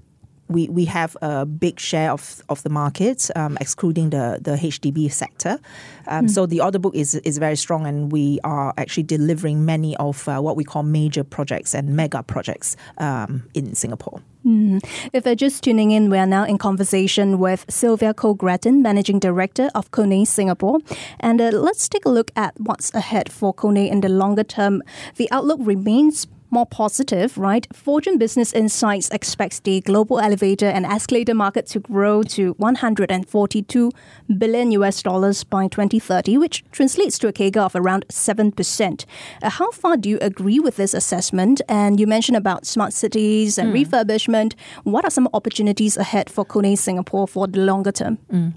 we, 0.49 0.67
we 0.67 0.85
have 0.85 1.15
a 1.21 1.45
big 1.45 1.79
share 1.79 2.11
of, 2.11 2.41
of 2.49 2.61
the 2.63 2.69
market, 2.69 3.29
um, 3.35 3.57
excluding 3.61 4.09
the, 4.09 4.39
the 4.41 4.51
HDB 4.51 5.11
sector. 5.11 5.59
Um, 6.07 6.25
mm. 6.25 6.29
So 6.29 6.45
the 6.45 6.59
order 6.61 6.79
book 6.79 6.95
is, 6.95 7.15
is 7.15 7.37
very 7.37 7.55
strong, 7.55 7.85
and 7.85 8.11
we 8.11 8.39
are 8.43 8.73
actually 8.77 9.03
delivering 9.03 9.63
many 9.63 9.95
of 9.97 10.27
uh, 10.27 10.39
what 10.39 10.55
we 10.55 10.63
call 10.63 10.83
major 10.83 11.23
projects 11.23 11.75
and 11.75 11.95
mega 11.95 12.23
projects 12.23 12.75
um, 12.97 13.43
in 13.53 13.75
Singapore. 13.75 14.21
Mm. 14.45 14.79
If 15.13 15.23
they're 15.23 15.35
just 15.35 15.63
tuning 15.63 15.91
in, 15.91 16.09
we 16.09 16.17
are 16.17 16.25
now 16.25 16.45
in 16.45 16.57
conversation 16.57 17.39
with 17.39 17.65
Sylvia 17.69 18.13
Koh 18.13 18.33
Gratton, 18.33 18.81
Managing 18.81 19.19
Director 19.19 19.69
of 19.75 19.91
Kone 19.91 20.25
Singapore. 20.25 20.79
And 21.19 21.41
uh, 21.41 21.51
let's 21.51 21.87
take 21.87 22.05
a 22.05 22.09
look 22.09 22.31
at 22.35 22.59
what's 22.59 22.93
ahead 22.93 23.31
for 23.31 23.53
Kone 23.53 23.89
in 23.89 24.01
the 24.01 24.09
longer 24.09 24.43
term. 24.43 24.81
The 25.17 25.29
outlook 25.31 25.59
remains 25.61 26.25
more 26.51 26.65
positive, 26.65 27.37
right? 27.37 27.67
Fortune 27.73 28.17
Business 28.17 28.53
Insights 28.53 29.09
expects 29.09 29.59
the 29.59 29.81
global 29.81 30.19
elevator 30.19 30.67
and 30.67 30.85
escalator 30.85 31.33
market 31.33 31.67
to 31.67 31.79
grow 31.79 32.23
to 32.23 32.53
142 32.53 33.91
billion 34.37 34.71
US 34.71 35.01
dollars 35.03 35.43
by 35.43 35.67
2030, 35.67 36.37
which 36.37 36.63
translates 36.71 37.17
to 37.19 37.27
a 37.27 37.33
CAGR 37.33 37.61
of 37.61 37.75
around 37.75 38.07
7%. 38.07 39.05
Uh, 39.41 39.49
how 39.49 39.71
far 39.71 39.97
do 39.97 40.09
you 40.09 40.17
agree 40.21 40.59
with 40.59 40.75
this 40.75 40.93
assessment? 40.93 41.61
And 41.67 41.99
you 41.99 42.07
mentioned 42.07 42.37
about 42.37 42.65
smart 42.65 42.93
cities 42.93 43.57
and 43.57 43.73
mm. 43.73 43.85
refurbishment. 43.85 44.55
What 44.83 45.05
are 45.05 45.11
some 45.11 45.29
opportunities 45.33 45.97
ahead 45.97 46.29
for 46.29 46.45
Kone 46.45 46.77
Singapore 46.77 47.27
for 47.27 47.47
the 47.47 47.59
longer 47.59 47.91
term? 47.91 48.17
Mm. 48.31 48.53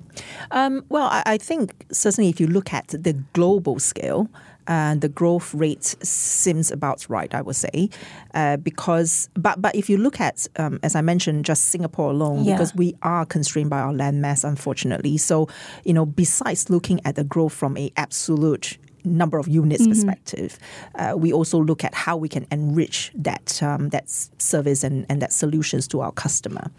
Um, 0.51 0.85
well, 0.89 1.09
I, 1.09 1.23
I 1.27 1.39
think 1.39 1.87
certainly 1.93 2.31
if 2.31 2.41
you 2.41 2.47
look 2.47 2.73
at 2.73 2.89
the 2.89 3.15
global 3.33 3.79
scale, 3.79 4.29
and 4.67 5.01
the 5.01 5.09
growth 5.09 5.55
rate 5.55 5.97
seems 6.03 6.71
about 6.71 7.07
right, 7.09 7.33
I 7.35 7.43
would 7.43 7.57
say, 7.57 7.91
uh, 8.35 8.57
because 8.59 9.29
but 9.35 9.61
but 9.61 9.75
if 9.75 9.89
you 9.91 9.97
look 9.97 10.21
at 10.21 10.47
um, 10.57 10.79
as 10.83 10.95
I 10.95 11.01
mentioned, 11.01 11.45
just 11.45 11.65
Singapore 11.65 12.11
alone, 12.11 12.45
yeah. 12.45 12.55
because 12.55 12.75
we 12.75 12.95
are 13.03 13.25
constrained 13.25 13.71
by 13.71 13.81
our 13.81 13.93
land 13.93 14.21
mass, 14.21 14.45
unfortunately. 14.45 15.19
So 15.19 15.49
you 15.85 15.93
know, 15.93 16.07
besides 16.07 16.71
looking 16.71 17.01
at 17.05 17.17
the 17.17 17.25
growth 17.25 17.53
from 17.53 17.77
a 17.77 17.93
absolute 17.97 18.79
number 19.05 19.39
of 19.39 19.49
units 19.49 19.83
mm-hmm. 19.83 19.93
perspective, 19.93 20.59
uh, 20.95 21.15
we 21.17 21.33
also 21.33 21.61
look 21.61 21.85
at 21.85 21.95
how 21.95 22.17
we 22.17 22.29
can 22.29 22.47
enrich 22.51 23.11
that 23.15 23.63
um, 23.63 23.89
that 23.91 24.09
service 24.39 24.85
and, 24.85 25.07
and 25.09 25.21
that 25.23 25.33
solutions 25.33 25.89
to 25.89 26.01
our 26.01 26.13
customer. 26.13 26.71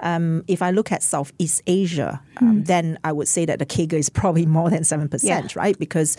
Um, 0.00 0.44
if 0.46 0.62
I 0.62 0.70
look 0.70 0.92
at 0.92 1.02
Southeast 1.02 1.62
Asia, 1.66 2.20
um, 2.38 2.62
mm. 2.62 2.66
then 2.66 2.98
I 3.04 3.12
would 3.12 3.28
say 3.28 3.44
that 3.44 3.58
the 3.58 3.66
CAGR 3.66 3.94
is 3.94 4.08
probably 4.08 4.46
more 4.58 4.70
than 4.70 4.84
seven 4.84 5.06
yeah. 5.06 5.10
percent, 5.10 5.56
right? 5.56 5.78
Because 5.78 6.16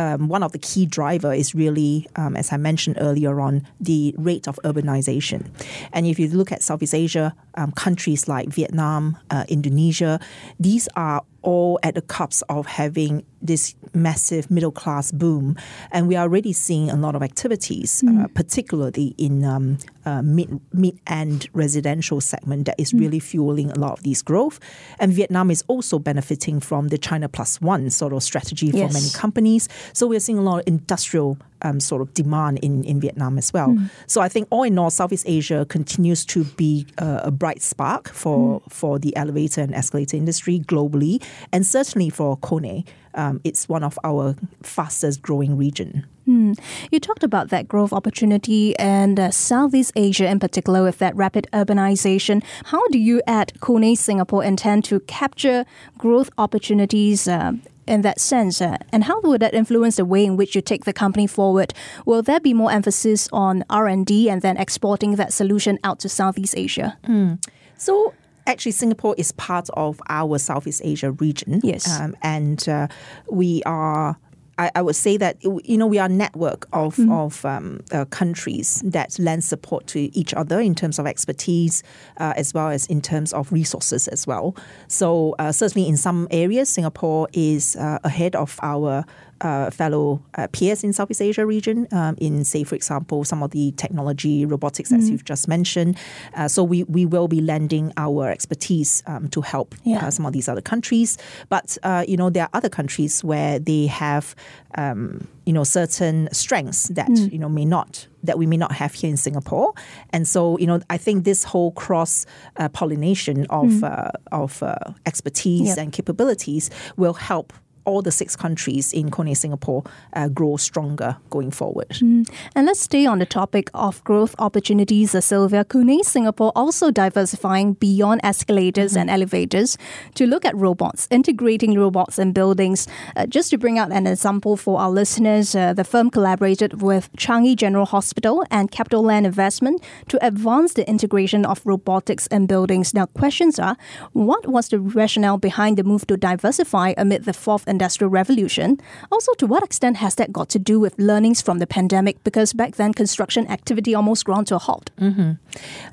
um, 0.00 0.28
one 0.28 0.42
of 0.42 0.52
the 0.52 0.58
key 0.58 0.86
driver 0.86 1.32
is 1.32 1.54
really, 1.54 2.06
um, 2.16 2.36
as 2.36 2.52
I 2.52 2.56
mentioned 2.56 2.96
earlier 2.98 3.40
on, 3.40 3.66
the 3.78 4.14
rate 4.16 4.48
of 4.48 4.58
urbanization. 4.64 5.46
And 5.92 6.06
if 6.06 6.18
you 6.18 6.28
look 6.28 6.50
at 6.52 6.62
Southeast 6.62 6.94
Asia, 6.94 7.34
um, 7.54 7.72
countries 7.72 8.26
like 8.26 8.48
Vietnam, 8.48 9.18
uh, 9.30 9.44
Indonesia, 9.48 10.18
these 10.58 10.88
are 10.96 11.22
all 11.42 11.78
at 11.82 11.94
the 11.94 12.02
cups 12.02 12.42
of 12.48 12.66
having 12.66 13.24
this 13.42 13.74
massive 13.94 14.50
middle 14.50 14.70
class 14.70 15.10
boom. 15.12 15.56
And 15.90 16.06
we 16.08 16.16
are 16.16 16.22
already 16.22 16.52
seeing 16.52 16.90
a 16.90 16.96
lot 16.96 17.14
of 17.14 17.22
activities, 17.22 18.02
mm. 18.04 18.24
uh, 18.24 18.28
particularly 18.34 19.14
in 19.18 19.44
um, 19.44 19.78
uh, 20.04 20.22
mid 20.22 20.60
mid 20.72 20.98
end 21.06 21.48
residential 21.52 22.20
segment 22.20 22.66
that 22.66 22.78
is 22.78 22.92
mm. 22.92 23.00
really 23.00 23.20
fueling 23.20 23.70
a 23.70 23.78
lot 23.78 23.92
of 23.92 24.02
these 24.02 24.22
growth. 24.22 24.60
And 24.98 25.12
Vietnam 25.12 25.50
is 25.50 25.64
also 25.68 25.98
benefiting 25.98 26.60
from 26.60 26.88
the 26.88 26.98
China 26.98 27.28
plus 27.28 27.60
one 27.60 27.90
sort 27.90 28.12
of 28.12 28.22
strategy 28.22 28.70
for 28.70 28.78
yes. 28.78 28.92
many 28.92 29.10
companies. 29.10 29.68
So 29.92 30.06
we're 30.06 30.20
seeing 30.20 30.38
a 30.38 30.42
lot 30.42 30.60
of 30.60 30.64
industrial 30.66 31.38
um, 31.62 31.80
sort 31.80 32.02
of 32.02 32.12
demand 32.14 32.58
in, 32.58 32.84
in 32.84 33.00
Vietnam 33.00 33.38
as 33.38 33.52
well. 33.52 33.68
Mm. 33.68 33.90
So 34.06 34.20
I 34.20 34.28
think 34.28 34.48
all 34.50 34.62
in 34.62 34.78
all, 34.78 34.90
Southeast 34.90 35.24
Asia 35.28 35.66
continues 35.68 36.24
to 36.26 36.44
be 36.44 36.86
uh, 36.98 37.20
a 37.24 37.30
bright 37.30 37.62
spark 37.62 38.08
for, 38.08 38.60
mm. 38.60 38.72
for 38.72 38.98
the 38.98 39.14
elevator 39.16 39.60
and 39.60 39.74
escalator 39.74 40.16
industry 40.16 40.60
globally, 40.60 41.22
and 41.52 41.66
certainly 41.66 42.10
for 42.10 42.36
Kone. 42.38 42.86
Um, 43.14 43.40
it's 43.42 43.68
one 43.68 43.82
of 43.82 43.98
our 44.04 44.36
fastest 44.62 45.20
growing 45.20 45.56
region. 45.56 46.06
Mm. 46.28 46.56
You 46.92 47.00
talked 47.00 47.24
about 47.24 47.48
that 47.48 47.66
growth 47.66 47.92
opportunity 47.92 48.78
and 48.78 49.18
uh, 49.18 49.32
Southeast 49.32 49.92
Asia 49.96 50.28
in 50.28 50.38
particular 50.38 50.84
with 50.84 50.98
that 50.98 51.16
rapid 51.16 51.48
urbanization. 51.52 52.42
How 52.66 52.86
do 52.88 52.98
you 52.98 53.20
at 53.26 53.58
Kone 53.58 53.96
Singapore 53.96 54.44
intend 54.44 54.84
to 54.84 55.00
capture 55.00 55.64
growth 55.98 56.30
opportunities 56.38 57.26
uh, 57.26 57.52
in 57.86 58.02
that 58.02 58.20
sense? 58.20 58.60
Uh, 58.60 58.78
and 58.92 59.04
how 59.04 59.20
would 59.22 59.42
that 59.42 59.54
influence 59.54 59.96
the 59.96 60.04
way 60.04 60.24
in 60.24 60.36
which 60.36 60.54
you 60.54 60.60
take 60.60 60.84
the 60.84 60.92
company 60.92 61.26
forward? 61.26 61.74
Will 62.06 62.22
there 62.22 62.40
be 62.40 62.54
more 62.54 62.70
emphasis 62.70 63.28
on 63.32 63.64
R&D 63.70 64.28
and 64.30 64.42
then 64.42 64.56
exporting 64.56 65.16
that 65.16 65.32
solution 65.32 65.78
out 65.84 66.00
to 66.00 66.08
Southeast 66.08 66.54
Asia? 66.56 66.96
Mm. 67.06 67.44
So 67.76 68.14
actually 68.46 68.72
Singapore 68.72 69.14
is 69.16 69.32
part 69.32 69.68
of 69.74 70.00
our 70.08 70.38
Southeast 70.38 70.82
Asia 70.84 71.12
region. 71.12 71.60
Yes. 71.62 72.00
Um, 72.00 72.16
and 72.22 72.68
uh, 72.68 72.88
we 73.30 73.62
are 73.64 74.16
I, 74.60 74.70
I, 74.74 74.82
would 74.82 74.96
say 74.96 75.16
that 75.16 75.42
you 75.42 75.78
know 75.78 75.86
we 75.86 75.98
are 75.98 76.04
a 76.06 76.12
network 76.12 76.68
of 76.74 76.96
mm. 76.96 77.10
of 77.10 77.44
um, 77.46 77.80
uh, 77.92 78.04
countries 78.04 78.82
that 78.84 79.18
lend 79.18 79.42
support 79.42 79.86
to 79.88 80.14
each 80.16 80.34
other 80.34 80.60
in 80.60 80.74
terms 80.74 80.98
of 80.98 81.06
expertise 81.06 81.82
uh, 82.18 82.34
as 82.36 82.52
well 82.52 82.68
as 82.68 82.86
in 82.86 83.00
terms 83.00 83.32
of 83.32 83.50
resources 83.50 84.06
as 84.08 84.26
well. 84.26 84.54
So 84.86 85.34
uh, 85.38 85.52
certainly 85.52 85.88
in 85.88 85.96
some 85.96 86.28
areas, 86.30 86.68
Singapore 86.68 87.28
is 87.32 87.74
uh, 87.76 88.00
ahead 88.04 88.36
of 88.36 88.60
our 88.62 89.06
uh, 89.40 89.70
fellow 89.70 90.22
uh, 90.34 90.46
peers 90.52 90.84
in 90.84 90.92
Southeast 90.92 91.22
Asia 91.22 91.46
region 91.46 91.86
um, 91.92 92.16
in, 92.18 92.44
say, 92.44 92.64
for 92.64 92.74
example, 92.74 93.24
some 93.24 93.42
of 93.42 93.50
the 93.50 93.72
technology, 93.72 94.44
robotics, 94.44 94.90
mm-hmm. 94.90 95.00
as 95.00 95.10
you've 95.10 95.24
just 95.24 95.48
mentioned. 95.48 95.98
Uh, 96.34 96.48
so 96.48 96.62
we, 96.62 96.84
we 96.84 97.06
will 97.06 97.28
be 97.28 97.40
lending 97.40 97.92
our 97.96 98.30
expertise 98.30 99.02
um, 99.06 99.28
to 99.28 99.40
help 99.40 99.74
yeah. 99.84 100.06
Uh, 100.06 100.10
some 100.10 100.26
of 100.26 100.32
these 100.32 100.48
other 100.48 100.60
countries. 100.60 101.18
But, 101.48 101.78
uh, 101.82 102.04
you 102.06 102.16
know, 102.16 102.30
there 102.30 102.44
are 102.44 102.50
other 102.52 102.68
countries 102.68 103.24
where 103.24 103.58
they 103.58 103.86
have, 103.86 104.34
um, 104.76 105.26
you 105.46 105.52
know, 105.52 105.64
certain 105.64 106.28
strengths 106.32 106.88
that, 106.88 107.08
mm. 107.08 107.32
you 107.32 107.38
know, 107.38 107.48
may 107.48 107.64
not 107.64 108.06
that 108.22 108.38
we 108.38 108.46
may 108.46 108.56
not 108.56 108.72
have 108.72 108.94
here 108.94 109.10
in 109.10 109.16
Singapore. 109.16 109.72
And 110.10 110.28
so, 110.28 110.58
you 110.58 110.66
know, 110.66 110.80
I 110.90 110.98
think 110.98 111.24
this 111.24 111.44
whole 111.44 111.72
cross 111.72 112.26
uh, 112.56 112.68
pollination 112.68 113.46
of 113.46 113.66
mm. 113.66 113.84
uh, 113.84 114.10
of 114.32 114.62
uh, 114.62 114.74
expertise 115.06 115.68
yep. 115.68 115.78
and 115.78 115.92
capabilities 115.92 116.70
will 116.96 117.14
help 117.14 117.52
all 117.84 118.02
the 118.02 118.10
six 118.10 118.36
countries 118.36 118.92
in 118.92 119.10
Kone 119.10 119.36
Singapore 119.36 119.84
uh, 120.12 120.28
grow 120.28 120.56
stronger 120.56 121.16
going 121.30 121.50
forward. 121.50 121.88
Mm. 121.90 122.28
And 122.54 122.66
let's 122.66 122.80
stay 122.80 123.06
on 123.06 123.18
the 123.18 123.26
topic 123.26 123.70
of 123.74 124.02
growth 124.04 124.34
opportunities, 124.38 125.14
uh, 125.14 125.20
Sylvia. 125.20 125.64
Kone 125.64 126.04
Singapore 126.04 126.52
also 126.54 126.90
diversifying 126.90 127.74
beyond 127.74 128.20
escalators 128.24 128.92
mm-hmm. 128.92 129.00
and 129.00 129.10
elevators 129.10 129.76
to 130.14 130.26
look 130.26 130.44
at 130.44 130.56
robots, 130.56 131.08
integrating 131.10 131.78
robots 131.78 132.18
in 132.18 132.32
buildings. 132.32 132.86
Uh, 133.16 133.26
just 133.26 133.50
to 133.50 133.58
bring 133.58 133.78
out 133.78 133.92
an 133.92 134.06
example 134.06 134.56
for 134.56 134.80
our 134.80 134.90
listeners, 134.90 135.54
uh, 135.54 135.72
the 135.72 135.84
firm 135.84 136.10
collaborated 136.10 136.82
with 136.82 137.12
Changi 137.16 137.56
General 137.56 137.86
Hospital 137.86 138.44
and 138.50 138.70
CapitaLand 138.70 139.24
Investment 139.24 139.82
to 140.08 140.24
advance 140.26 140.74
the 140.74 140.88
integration 140.88 141.44
of 141.44 141.64
robotics 141.64 142.26
in 142.28 142.46
buildings. 142.46 142.94
Now, 142.94 143.06
questions 143.06 143.58
are 143.58 143.76
what 144.12 144.46
was 144.46 144.68
the 144.68 144.80
rationale 144.80 145.38
behind 145.38 145.76
the 145.76 145.84
move 145.84 146.06
to 146.08 146.16
diversify 146.16 146.94
amid 146.96 147.24
the 147.24 147.32
fourth 147.32 147.66
Industrial 147.70 148.10
Revolution. 148.10 148.78
Also, 149.10 149.32
to 149.34 149.46
what 149.46 149.62
extent 149.62 149.96
has 149.96 150.16
that 150.16 150.32
got 150.32 150.48
to 150.50 150.58
do 150.58 150.80
with 150.80 150.98
learnings 150.98 151.40
from 151.40 151.58
the 151.58 151.66
pandemic? 151.66 152.22
Because 152.24 152.52
back 152.52 152.76
then, 152.76 152.92
construction 152.92 153.46
activity 153.48 153.94
almost 153.94 154.24
ground 154.24 154.48
to 154.48 154.56
a 154.56 154.58
halt. 154.58 154.90
Mm-hmm. 155.00 155.32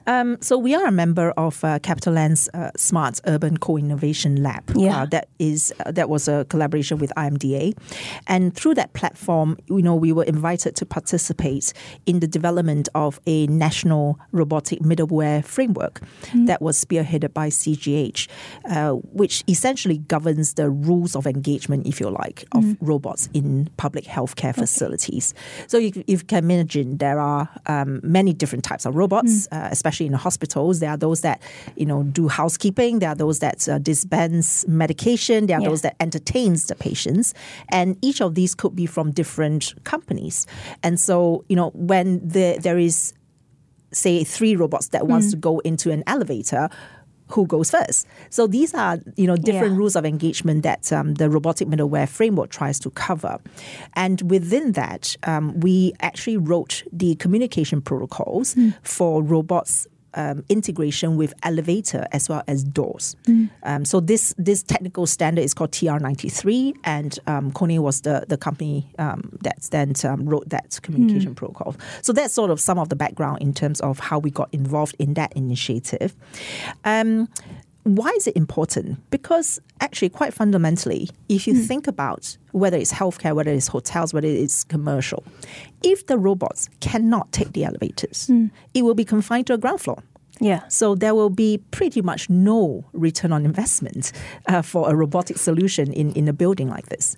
Um, 0.08 0.38
so, 0.42 0.58
we 0.58 0.76
are 0.76 0.86
a 0.86 0.92
member 0.92 1.32
of 1.38 1.64
uh, 1.64 1.80
CapitaLand's 1.80 2.50
uh, 2.54 2.72
Smart 2.76 3.22
Urban 3.26 3.58
Co-Innovation 3.58 4.44
Lab. 4.44 4.72
Yeah. 4.76 5.04
Uh, 5.04 5.06
that 5.06 5.30
is 5.40 5.74
uh, 5.86 5.92
that 5.92 6.10
was 6.10 6.28
a 6.28 6.46
collaboration 6.46 6.98
with 6.98 7.12
IMDA, 7.16 7.78
and 8.28 8.56
through 8.56 8.74
that 8.76 8.94
platform, 8.94 9.58
you 9.68 9.82
know, 9.82 9.96
we 9.96 10.12
were 10.12 10.24
invited 10.24 10.76
to 10.76 10.86
participate 10.86 11.74
in 12.06 12.20
the 12.20 12.28
development 12.28 12.90
of 12.96 13.20
a 13.28 13.48
national 13.48 14.20
robotic 14.32 14.80
middleware 14.80 15.44
framework 15.46 16.00
mm-hmm. 16.00 16.46
that 16.46 16.62
was 16.62 16.84
spearheaded 16.84 17.34
by 17.34 17.50
CGH, 17.50 18.28
uh, 18.70 18.92
which 18.92 19.44
essentially 19.48 20.00
governs 20.00 20.56
the 20.56 20.70
rules 20.70 21.16
of 21.16 21.28
engagement 21.28 21.67
management, 21.70 21.94
if 21.94 22.00
you 22.00 22.10
like, 22.10 22.46
of 22.54 22.64
mm. 22.64 22.78
robots 22.82 23.30
in 23.34 23.70
public 23.78 24.06
healthcare 24.06 24.50
okay. 24.50 24.62
facilities. 24.62 25.34
So 25.68 25.78
you, 25.78 26.04
you, 26.08 26.18
can 26.20 26.44
imagine 26.50 26.98
there 26.98 27.20
are 27.20 27.50
um, 27.68 28.00
many 28.04 28.34
different 28.34 28.64
types 28.64 28.86
of 28.86 28.96
robots, 28.96 29.48
mm. 29.48 29.58
uh, 29.58 29.70
especially 29.72 30.06
in 30.06 30.12
the 30.12 30.18
hospitals. 30.18 30.80
There 30.80 30.90
are 30.90 30.98
those 30.98 31.22
that 31.22 31.42
you 31.76 31.86
know 31.86 32.04
do 32.04 32.28
housekeeping. 32.28 33.00
There 33.00 33.10
are 33.10 33.16
those 33.16 33.40
that 33.40 33.68
uh, 33.68 33.78
dispense 33.80 34.68
medication. 34.68 35.48
There 35.48 35.58
are 35.58 35.62
yeah. 35.62 35.70
those 35.70 35.82
that 35.82 35.96
entertains 36.00 36.68
the 36.68 36.76
patients, 36.76 37.34
and 37.70 37.98
each 38.02 38.22
of 38.22 38.36
these 38.36 38.56
could 38.56 38.76
be 38.76 38.86
from 38.86 39.12
different 39.12 39.74
companies. 39.84 40.48
And 40.84 41.00
so 41.00 41.46
you 41.50 41.56
know 41.56 41.72
when 41.74 42.28
the, 42.28 42.58
there 42.62 42.78
is 42.78 43.14
say 43.94 44.24
three 44.24 44.56
robots 44.56 44.90
that 44.90 45.08
wants 45.08 45.28
mm. 45.28 45.32
to 45.32 45.38
go 45.38 45.60
into 45.60 45.92
an 45.92 46.04
elevator 46.08 46.70
who 47.30 47.46
goes 47.46 47.72
first. 47.72 48.08
So 48.30 48.48
these 48.48 48.74
are 48.74 49.00
you 49.16 49.28
know 49.28 49.36
different 49.36 49.74
yeah. 49.74 49.78
rules 49.78 49.96
of 49.96 50.06
engagement 50.06 50.64
that 50.64 50.92
um, 50.92 51.16
the 51.16 51.30
robotic 51.30 51.68
middleware 51.68 52.08
framework 52.08 52.50
tries 52.50 52.80
to 52.80 52.90
cover, 52.92 53.40
and 53.94 54.22
within 54.30 54.74
that, 54.74 55.16
um, 55.24 55.60
we 55.60 55.94
actually 56.00 56.38
wrote 56.38 56.84
the 56.92 57.16
communication 57.16 57.82
protocols 57.82 58.56
mm. 58.56 58.74
for 58.84 59.22
robots 59.22 59.88
um, 60.18 60.44
integration 60.50 61.16
with 61.16 61.34
elevator 61.44 62.06
as 62.12 62.28
well 62.28 62.44
as 62.48 62.64
doors. 62.64 63.16
Mm. 63.26 63.50
Um, 63.64 63.86
so 63.86 64.00
this 64.02 64.34
this 64.38 64.64
technical 64.64 65.06
standard 65.06 65.44
is 65.44 65.54
called 65.54 65.72
TR93, 65.72 66.74
and 66.84 67.20
um, 67.28 67.52
Kone 67.52 67.80
was 67.80 68.02
the 68.02 68.26
the 68.28 68.38
company 68.38 68.92
um, 68.98 69.38
that 69.42 69.62
then 69.72 69.94
um, 70.04 70.28
wrote 70.28 70.50
that 70.50 70.80
communication 70.82 71.34
mm. 71.34 71.38
protocol. 71.38 71.76
So 72.02 72.12
that's 72.12 72.34
sort 72.34 72.52
of 72.52 72.60
some 72.60 72.80
of 72.80 72.90
the 72.90 72.96
background 72.96 73.42
in 73.42 73.54
terms 73.54 73.80
of 73.82 74.00
how 74.00 74.20
we 74.20 74.32
got 74.32 74.50
involved 74.52 74.96
in 75.00 75.14
that 75.14 75.32
initiative. 75.34 76.16
Why 77.96 78.10
is 78.10 78.28
it 78.28 78.36
important? 78.36 79.00
Because 79.10 79.60
actually, 79.80 80.10
quite 80.10 80.34
fundamentally, 80.34 81.10
if 81.30 81.48
you 81.48 81.54
mm. 81.54 81.66
think 81.66 81.88
about 81.88 82.38
whether 82.52 82.78
it's 82.78 82.92
healthcare, 82.92 83.34
whether 83.34 83.52
it's 83.52 83.68
hotels, 83.68 84.14
whether 84.14 84.28
it's 84.28 84.64
commercial, 84.66 85.24
if 85.84 86.06
the 86.08 86.18
robots 86.18 86.70
cannot 86.82 87.32
take 87.32 87.54
the 87.54 87.64
elevators, 87.64 88.28
mm. 88.28 88.52
it 88.74 88.82
will 88.84 88.96
be 88.96 89.06
confined 89.06 89.48
to 89.48 89.54
a 89.54 89.58
ground 89.58 89.82
floor. 89.82 90.04
Yeah. 90.40 90.68
So 90.68 90.96
there 90.96 91.16
will 91.16 91.30
be 91.30 91.60
pretty 91.72 92.02
much 92.02 92.30
no 92.30 92.86
return 92.94 93.32
on 93.32 93.46
investment 93.46 94.12
uh, 94.48 94.62
for 94.62 94.90
a 94.90 94.96
robotic 94.96 95.38
solution 95.38 95.92
in, 95.94 96.12
in 96.12 96.28
a 96.28 96.34
building 96.34 96.70
like 96.70 96.88
this. 96.88 97.18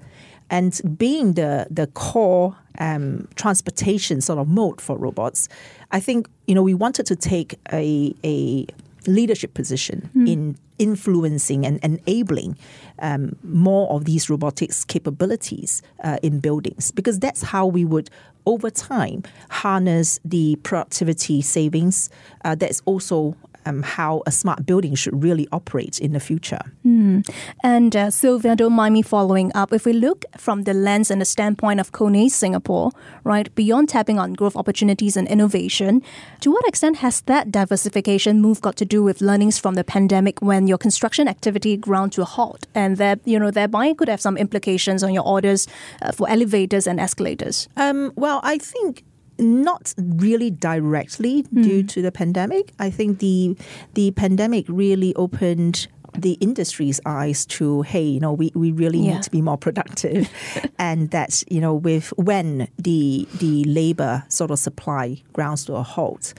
And 0.51 0.79
being 0.97 1.33
the 1.33 1.67
the 1.69 1.87
core 1.87 2.55
um, 2.79 3.27
transportation 3.35 4.19
sort 4.21 4.39
of 4.39 4.47
mode 4.47 4.81
for 4.81 4.97
robots, 4.97 5.47
I 5.91 5.99
think 5.99 6.27
you 6.47 6.55
know 6.55 6.63
we 6.63 6.73
wanted 6.73 7.05
to 7.07 7.15
take 7.15 7.59
a 7.71 8.15
a 8.23 8.65
leadership 9.07 9.53
position 9.53 10.09
mm. 10.15 10.29
in 10.29 10.57
influencing 10.77 11.65
and 11.65 11.79
enabling 11.83 12.57
um, 12.99 13.35
more 13.43 13.89
of 13.91 14.05
these 14.05 14.29
robotics 14.29 14.85
capabilities 14.85 15.81
uh, 16.03 16.17
in 16.23 16.39
buildings 16.39 16.91
because 16.91 17.19
that's 17.19 17.41
how 17.41 17.65
we 17.65 17.83
would 17.83 18.09
over 18.45 18.69
time 18.69 19.21
harness 19.49 20.19
the 20.23 20.55
productivity 20.63 21.41
savings 21.41 22.09
uh, 22.45 22.55
that's 22.55 22.81
also 22.85 23.35
um, 23.69 23.83
how 23.83 24.23
a 24.25 24.31
smart 24.31 24.65
building 24.65 24.95
should 24.95 25.23
really 25.23 25.47
operate 25.51 25.99
in 25.99 26.13
the 26.13 26.19
future. 26.19 26.59
Mm. 26.85 27.29
And 27.63 27.95
uh, 27.95 28.09
Sylvia, 28.09 28.55
don't 28.55 28.73
mind 28.73 28.93
me 28.93 29.01
following 29.01 29.51
up. 29.55 29.71
If 29.73 29.85
we 29.85 29.93
look 29.93 30.25
from 30.37 30.63
the 30.63 30.73
lens 30.73 31.11
and 31.11 31.21
the 31.21 31.25
standpoint 31.25 31.79
of 31.79 31.91
Kone 31.91 32.29
Singapore, 32.29 32.91
right, 33.23 33.53
beyond 33.55 33.89
tapping 33.89 34.19
on 34.19 34.33
growth 34.33 34.55
opportunities 34.55 35.15
and 35.15 35.27
innovation, 35.27 36.01
to 36.41 36.51
what 36.51 36.67
extent 36.67 36.97
has 36.97 37.21
that 37.21 37.51
diversification 37.51 38.41
move 38.41 38.61
got 38.61 38.75
to 38.77 38.85
do 38.85 39.03
with 39.03 39.21
learnings 39.21 39.59
from 39.59 39.75
the 39.75 39.83
pandemic 39.83 40.41
when 40.41 40.67
your 40.67 40.77
construction 40.77 41.27
activity 41.27 41.77
ground 41.77 42.11
to 42.13 42.21
a 42.21 42.25
halt, 42.25 42.67
and 42.73 42.97
that 42.97 43.19
you 43.25 43.39
know 43.39 43.51
thereby 43.51 43.93
could 43.93 44.09
have 44.09 44.21
some 44.21 44.37
implications 44.37 45.03
on 45.03 45.13
your 45.13 45.25
orders 45.25 45.67
uh, 46.01 46.11
for 46.11 46.29
elevators 46.29 46.87
and 46.87 46.99
escalators? 46.99 47.67
Um, 47.77 48.11
well, 48.15 48.39
I 48.43 48.57
think 48.57 49.03
not 49.39 49.93
really 49.97 50.51
directly 50.51 51.43
mm. 51.43 51.63
due 51.63 51.83
to 51.83 52.01
the 52.01 52.11
pandemic. 52.11 52.73
I 52.79 52.89
think 52.89 53.19
the 53.19 53.57
the 53.93 54.11
pandemic 54.11 54.65
really 54.67 55.15
opened 55.15 55.87
the 56.17 56.33
industry's 56.33 56.99
eyes 57.05 57.45
to 57.45 57.83
hey 57.83 58.01
you 58.01 58.19
know 58.19 58.33
we, 58.33 58.51
we 58.55 58.71
really 58.71 58.99
yeah. 58.99 59.13
need 59.13 59.23
to 59.23 59.29
be 59.29 59.41
more 59.41 59.57
productive 59.57 60.29
and 60.79 61.11
that's 61.11 61.43
you 61.49 61.61
know 61.61 61.73
with 61.73 62.09
when 62.17 62.67
the 62.77 63.27
the 63.35 63.63
labor 63.65 64.23
sort 64.27 64.51
of 64.51 64.59
supply 64.59 65.21
grounds 65.33 65.65
to 65.65 65.75
a 65.75 65.83
halt 65.83 66.33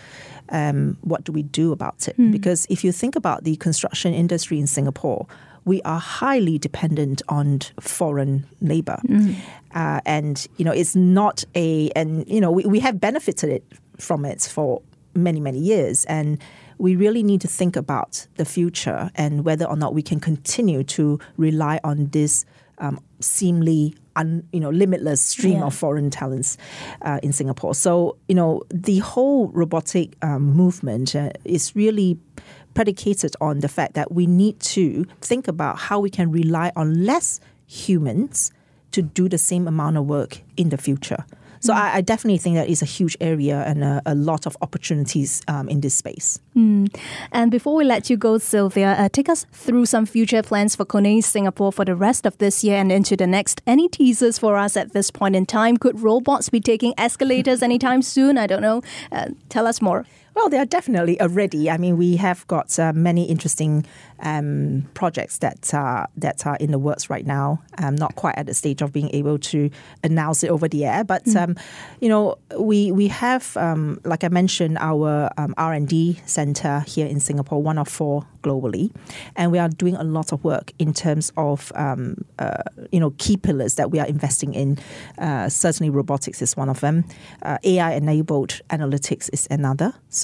um, 0.48 0.96
what 1.02 1.22
do 1.22 1.30
we 1.30 1.44
do 1.44 1.70
about 1.70 2.08
it 2.08 2.16
mm. 2.16 2.32
because 2.32 2.66
if 2.68 2.82
you 2.82 2.90
think 2.90 3.14
about 3.14 3.44
the 3.44 3.54
construction 3.56 4.12
industry 4.12 4.58
in 4.58 4.66
singapore 4.66 5.26
we 5.64 5.82
are 5.82 5.98
highly 5.98 6.58
dependent 6.58 7.22
on 7.28 7.60
foreign 7.80 8.46
labor. 8.60 9.00
Mm. 9.06 9.36
Uh, 9.74 10.00
and, 10.04 10.46
you 10.56 10.64
know, 10.64 10.72
it's 10.72 10.96
not 10.96 11.44
a, 11.54 11.90
and, 11.90 12.26
you 12.28 12.40
know, 12.40 12.50
we, 12.50 12.64
we 12.64 12.80
have 12.80 13.00
benefited 13.00 13.50
it 13.50 13.64
from 13.98 14.24
it 14.24 14.42
for 14.42 14.82
many, 15.14 15.40
many 15.40 15.58
years. 15.58 16.04
And 16.06 16.38
we 16.78 16.96
really 16.96 17.22
need 17.22 17.40
to 17.42 17.48
think 17.48 17.76
about 17.76 18.26
the 18.36 18.44
future 18.44 19.10
and 19.14 19.44
whether 19.44 19.66
or 19.66 19.76
not 19.76 19.94
we 19.94 20.02
can 20.02 20.18
continue 20.18 20.82
to 20.84 21.20
rely 21.36 21.78
on 21.84 22.06
this 22.06 22.46
um, 22.78 22.98
seemingly 23.20 23.94
un, 24.16 24.42
you 24.52 24.60
know 24.60 24.70
limitless 24.70 25.20
stream 25.20 25.58
yeah. 25.58 25.64
of 25.64 25.74
foreign 25.74 26.10
talents 26.10 26.56
uh, 27.02 27.20
in 27.22 27.32
Singapore. 27.32 27.74
So 27.74 28.16
you 28.28 28.34
know 28.34 28.62
the 28.70 28.98
whole 28.98 29.48
robotic 29.48 30.16
um, 30.22 30.54
movement 30.54 31.14
uh, 31.14 31.30
is 31.44 31.76
really 31.76 32.18
predicated 32.74 33.34
on 33.40 33.60
the 33.60 33.68
fact 33.68 33.94
that 33.94 34.12
we 34.12 34.26
need 34.26 34.60
to 34.60 35.06
think 35.20 35.48
about 35.48 35.78
how 35.78 36.00
we 36.00 36.10
can 36.10 36.30
rely 36.30 36.72
on 36.76 37.04
less 37.04 37.40
humans 37.66 38.52
to 38.92 39.02
do 39.02 39.28
the 39.28 39.38
same 39.38 39.68
amount 39.68 39.96
of 39.96 40.06
work 40.06 40.42
in 40.56 40.70
the 40.70 40.76
future. 40.76 41.24
So 41.60 41.72
mm. 41.72 41.76
I, 41.76 41.96
I, 41.96 42.00
definitely 42.00 42.38
think 42.38 42.56
that 42.56 42.68
is 42.68 42.82
a 42.82 42.86
huge 42.86 43.16
area 43.20 43.62
and 43.66 43.84
a, 43.84 44.02
a 44.06 44.14
lot 44.14 44.46
of 44.46 44.56
opportunities 44.62 45.42
um, 45.46 45.68
in 45.68 45.82
this 45.82 45.94
space. 45.94 46.40
Mm. 46.56 46.94
And 47.32 47.50
before 47.50 47.76
we 47.76 47.84
let 47.84 48.08
you 48.10 48.16
go, 48.16 48.38
Sylvia, 48.38 48.92
uh, 48.92 49.08
take 49.10 49.28
us 49.28 49.46
through 49.52 49.86
some 49.86 50.06
future 50.06 50.42
plans 50.42 50.74
for 50.74 50.84
Kone 50.84 51.22
Singapore 51.22 51.70
for 51.70 51.84
the 51.84 51.94
rest 51.94 52.26
of 52.26 52.36
this 52.38 52.64
year 52.64 52.78
and 52.78 52.90
into 52.90 53.16
the 53.16 53.26
next. 53.26 53.60
Any 53.66 53.88
teasers 53.88 54.38
for 54.38 54.56
us 54.56 54.76
at 54.76 54.92
this 54.92 55.10
point 55.10 55.36
in 55.36 55.46
time? 55.46 55.76
Could 55.76 56.00
robots 56.00 56.48
be 56.48 56.60
taking 56.60 56.94
escalators 56.96 57.62
anytime 57.62 58.02
soon? 58.02 58.38
I 58.38 58.46
don't 58.46 58.62
know. 58.62 58.82
Uh, 59.12 59.28
tell 59.50 59.66
us 59.66 59.82
more. 59.82 60.06
Well, 60.34 60.48
they 60.48 60.58
are 60.58 60.64
definitely 60.64 61.20
already. 61.20 61.70
I 61.70 61.76
mean, 61.76 61.96
we 61.96 62.16
have 62.16 62.46
got 62.46 62.78
uh, 62.78 62.92
many 62.92 63.24
interesting 63.24 63.84
um, 64.20 64.88
projects 64.94 65.38
that 65.38 65.72
are 65.74 66.08
that 66.16 66.46
are 66.46 66.56
in 66.56 66.70
the 66.70 66.78
works 66.78 67.10
right 67.10 67.26
now. 67.26 67.62
Um, 67.78 67.96
not 67.96 68.14
quite 68.16 68.36
at 68.36 68.46
the 68.46 68.54
stage 68.54 68.82
of 68.82 68.92
being 68.92 69.10
able 69.12 69.38
to 69.38 69.70
announce 70.04 70.44
it 70.44 70.50
over 70.50 70.68
the 70.68 70.84
air, 70.84 71.04
but 71.04 71.24
mm. 71.24 71.36
um, 71.36 71.56
you 72.00 72.08
know, 72.08 72.36
we 72.58 72.92
we 72.92 73.08
have, 73.08 73.56
um, 73.56 74.00
like 74.04 74.22
I 74.22 74.28
mentioned, 74.28 74.78
our 74.78 75.30
um, 75.36 75.54
R 75.56 75.72
and 75.72 75.88
D 75.88 76.20
center 76.26 76.84
here 76.86 77.06
in 77.06 77.18
Singapore, 77.18 77.62
one 77.62 77.78
of 77.78 77.88
four 77.88 78.26
globally, 78.42 78.92
and 79.36 79.50
we 79.50 79.58
are 79.58 79.68
doing 79.68 79.96
a 79.96 80.04
lot 80.04 80.32
of 80.32 80.44
work 80.44 80.72
in 80.78 80.92
terms 80.92 81.32
of 81.36 81.72
um, 81.74 82.24
uh, 82.38 82.62
you 82.92 83.00
know 83.00 83.10
key 83.18 83.36
pillars 83.36 83.74
that 83.74 83.90
we 83.90 83.98
are 83.98 84.06
investing 84.06 84.54
in. 84.54 84.78
Uh, 85.18 85.48
certainly, 85.48 85.90
robotics 85.90 86.40
is 86.40 86.56
one 86.56 86.68
of 86.68 86.80
them. 86.80 87.04
Uh, 87.42 87.58
AI 87.64 87.94
enabled 87.94 88.60
analytics 88.70 89.28
is 89.32 89.48
another. 89.50 89.92
So 90.08 90.19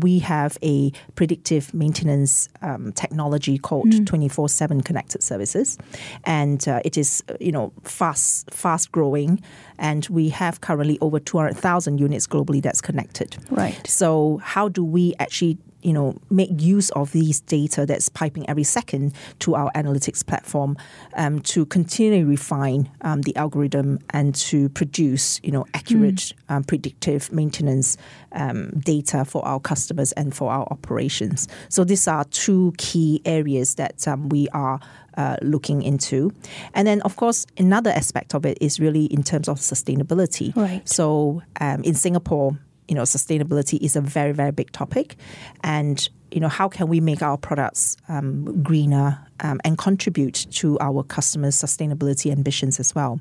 we 0.00 0.18
have 0.20 0.58
a 0.62 0.92
predictive 1.14 1.72
maintenance 1.74 2.48
technology 2.94 3.14
technology 3.24 3.58
called 3.58 3.86
mm. 3.86 4.06
24 4.06 4.48
7 4.48 4.80
connected 4.82 5.22
services. 5.22 5.78
And 6.24 6.66
uh, 6.68 6.80
it 6.84 6.96
is, 6.96 7.22
you 7.40 7.52
know, 7.52 7.72
fast, 7.82 8.50
fast 8.50 8.92
growing. 8.92 9.42
And 9.78 10.06
we 10.08 10.28
have 10.30 10.60
currently 10.60 10.98
over 11.00 11.18
200,000 11.18 11.98
units 11.98 12.26
globally 12.26 12.62
that's 12.62 12.80
connected. 12.80 13.36
Right. 13.50 13.78
So, 13.86 14.40
how 14.42 14.68
do 14.68 14.84
we 14.84 15.14
actually 15.18 15.58
you 15.84 15.92
know, 15.92 16.16
make 16.30 16.50
use 16.60 16.90
of 16.90 17.12
these 17.12 17.40
data 17.40 17.86
that's 17.86 18.08
piping 18.08 18.48
every 18.48 18.64
second 18.64 19.12
to 19.40 19.54
our 19.54 19.70
analytics 19.72 20.26
platform 20.26 20.76
um, 21.14 21.40
to 21.40 21.66
continually 21.66 22.24
refine 22.24 22.90
um, 23.02 23.22
the 23.22 23.36
algorithm 23.36 23.98
and 24.10 24.34
to 24.34 24.68
produce, 24.70 25.40
you 25.42 25.52
know, 25.52 25.66
accurate, 25.74 26.14
mm. 26.14 26.34
um, 26.48 26.64
predictive 26.64 27.30
maintenance 27.32 27.96
um, 28.32 28.70
data 28.78 29.24
for 29.24 29.44
our 29.44 29.60
customers 29.60 30.12
and 30.12 30.34
for 30.34 30.50
our 30.50 30.66
operations. 30.70 31.46
So 31.68 31.84
these 31.84 32.08
are 32.08 32.24
two 32.24 32.72
key 32.78 33.20
areas 33.24 33.74
that 33.76 34.08
um, 34.08 34.28
we 34.30 34.48
are 34.48 34.80
uh, 35.16 35.36
looking 35.42 35.82
into. 35.82 36.32
And 36.72 36.88
then, 36.88 37.00
of 37.02 37.16
course, 37.16 37.46
another 37.58 37.90
aspect 37.90 38.34
of 38.34 38.44
it 38.44 38.58
is 38.60 38.80
really 38.80 39.04
in 39.04 39.22
terms 39.22 39.48
of 39.48 39.58
sustainability. 39.58 40.56
Right. 40.56 40.88
So 40.88 41.42
um, 41.60 41.82
in 41.84 41.94
Singapore, 41.94 42.58
you 42.88 42.94
know, 42.94 43.02
sustainability 43.02 43.78
is 43.80 43.96
a 43.96 44.00
very, 44.00 44.32
very 44.32 44.52
big 44.52 44.70
topic. 44.72 45.16
And, 45.62 46.06
you 46.30 46.40
know, 46.40 46.48
how 46.48 46.68
can 46.68 46.88
we 46.88 47.00
make 47.00 47.22
our 47.22 47.36
products 47.38 47.96
um, 48.08 48.62
greener 48.62 49.18
um, 49.40 49.60
and 49.64 49.78
contribute 49.78 50.46
to 50.50 50.78
our 50.80 51.02
customers' 51.02 51.56
sustainability 51.56 52.30
ambitions 52.30 52.78
as 52.78 52.94
well? 52.94 53.20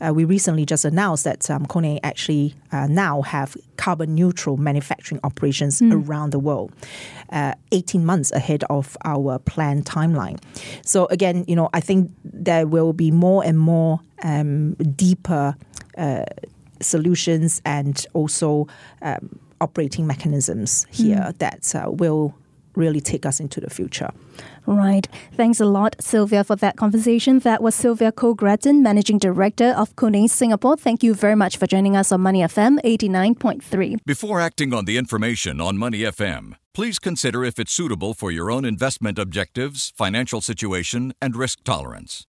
Uh, 0.00 0.12
we 0.12 0.24
recently 0.24 0.66
just 0.66 0.84
announced 0.84 1.24
that 1.24 1.50
um, 1.50 1.66
Kone 1.66 2.00
actually 2.02 2.54
uh, 2.72 2.86
now 2.86 3.22
have 3.22 3.56
carbon 3.76 4.14
neutral 4.14 4.56
manufacturing 4.56 5.20
operations 5.24 5.80
mm. 5.80 5.92
around 5.92 6.30
the 6.30 6.38
world, 6.38 6.72
uh, 7.30 7.54
18 7.72 8.04
months 8.04 8.30
ahead 8.32 8.64
of 8.68 8.96
our 9.04 9.38
planned 9.38 9.86
timeline. 9.86 10.38
So 10.84 11.06
again, 11.06 11.44
you 11.48 11.56
know, 11.56 11.70
I 11.72 11.80
think 11.80 12.10
there 12.24 12.66
will 12.66 12.92
be 12.92 13.10
more 13.10 13.44
and 13.44 13.58
more 13.58 14.00
um, 14.22 14.74
deeper 14.74 15.54
uh, 15.96 16.24
solutions 16.80 17.60
and 17.64 18.06
also 18.14 18.66
um, 19.02 19.38
operating 19.60 20.06
mechanisms 20.06 20.86
here 20.90 21.16
mm. 21.16 21.38
that 21.38 21.74
uh, 21.74 21.90
will 21.90 22.34
really 22.78 23.00
take 23.00 23.26
us 23.26 23.40
into 23.40 23.60
the 23.60 23.68
future. 23.68 24.10
Right. 24.66 25.08
Thanks 25.34 25.60
a 25.60 25.66
lot, 25.66 25.96
Sylvia, 26.00 26.44
for 26.44 26.56
that 26.56 26.76
conversation. 26.76 27.40
That 27.40 27.62
was 27.62 27.74
Sylvia 27.74 28.12
Koh 28.12 28.36
Managing 28.40 29.18
Director 29.18 29.70
of 29.76 29.96
Kone 29.96 30.28
Singapore. 30.30 30.76
Thank 30.76 31.02
you 31.02 31.14
very 31.14 31.34
much 31.34 31.56
for 31.56 31.66
joining 31.66 31.96
us 31.96 32.12
on 32.12 32.20
Money 32.20 32.40
FM 32.40 32.78
89.3. 32.82 33.98
Before 34.06 34.40
acting 34.40 34.72
on 34.72 34.84
the 34.84 34.96
information 34.96 35.60
on 35.60 35.76
Money 35.76 36.00
FM, 36.00 36.54
please 36.72 36.98
consider 36.98 37.44
if 37.44 37.58
it's 37.58 37.72
suitable 37.72 38.14
for 38.14 38.30
your 38.30 38.50
own 38.50 38.64
investment 38.64 39.18
objectives, 39.18 39.92
financial 39.96 40.40
situation, 40.40 41.12
and 41.20 41.34
risk 41.34 41.64
tolerance. 41.64 42.26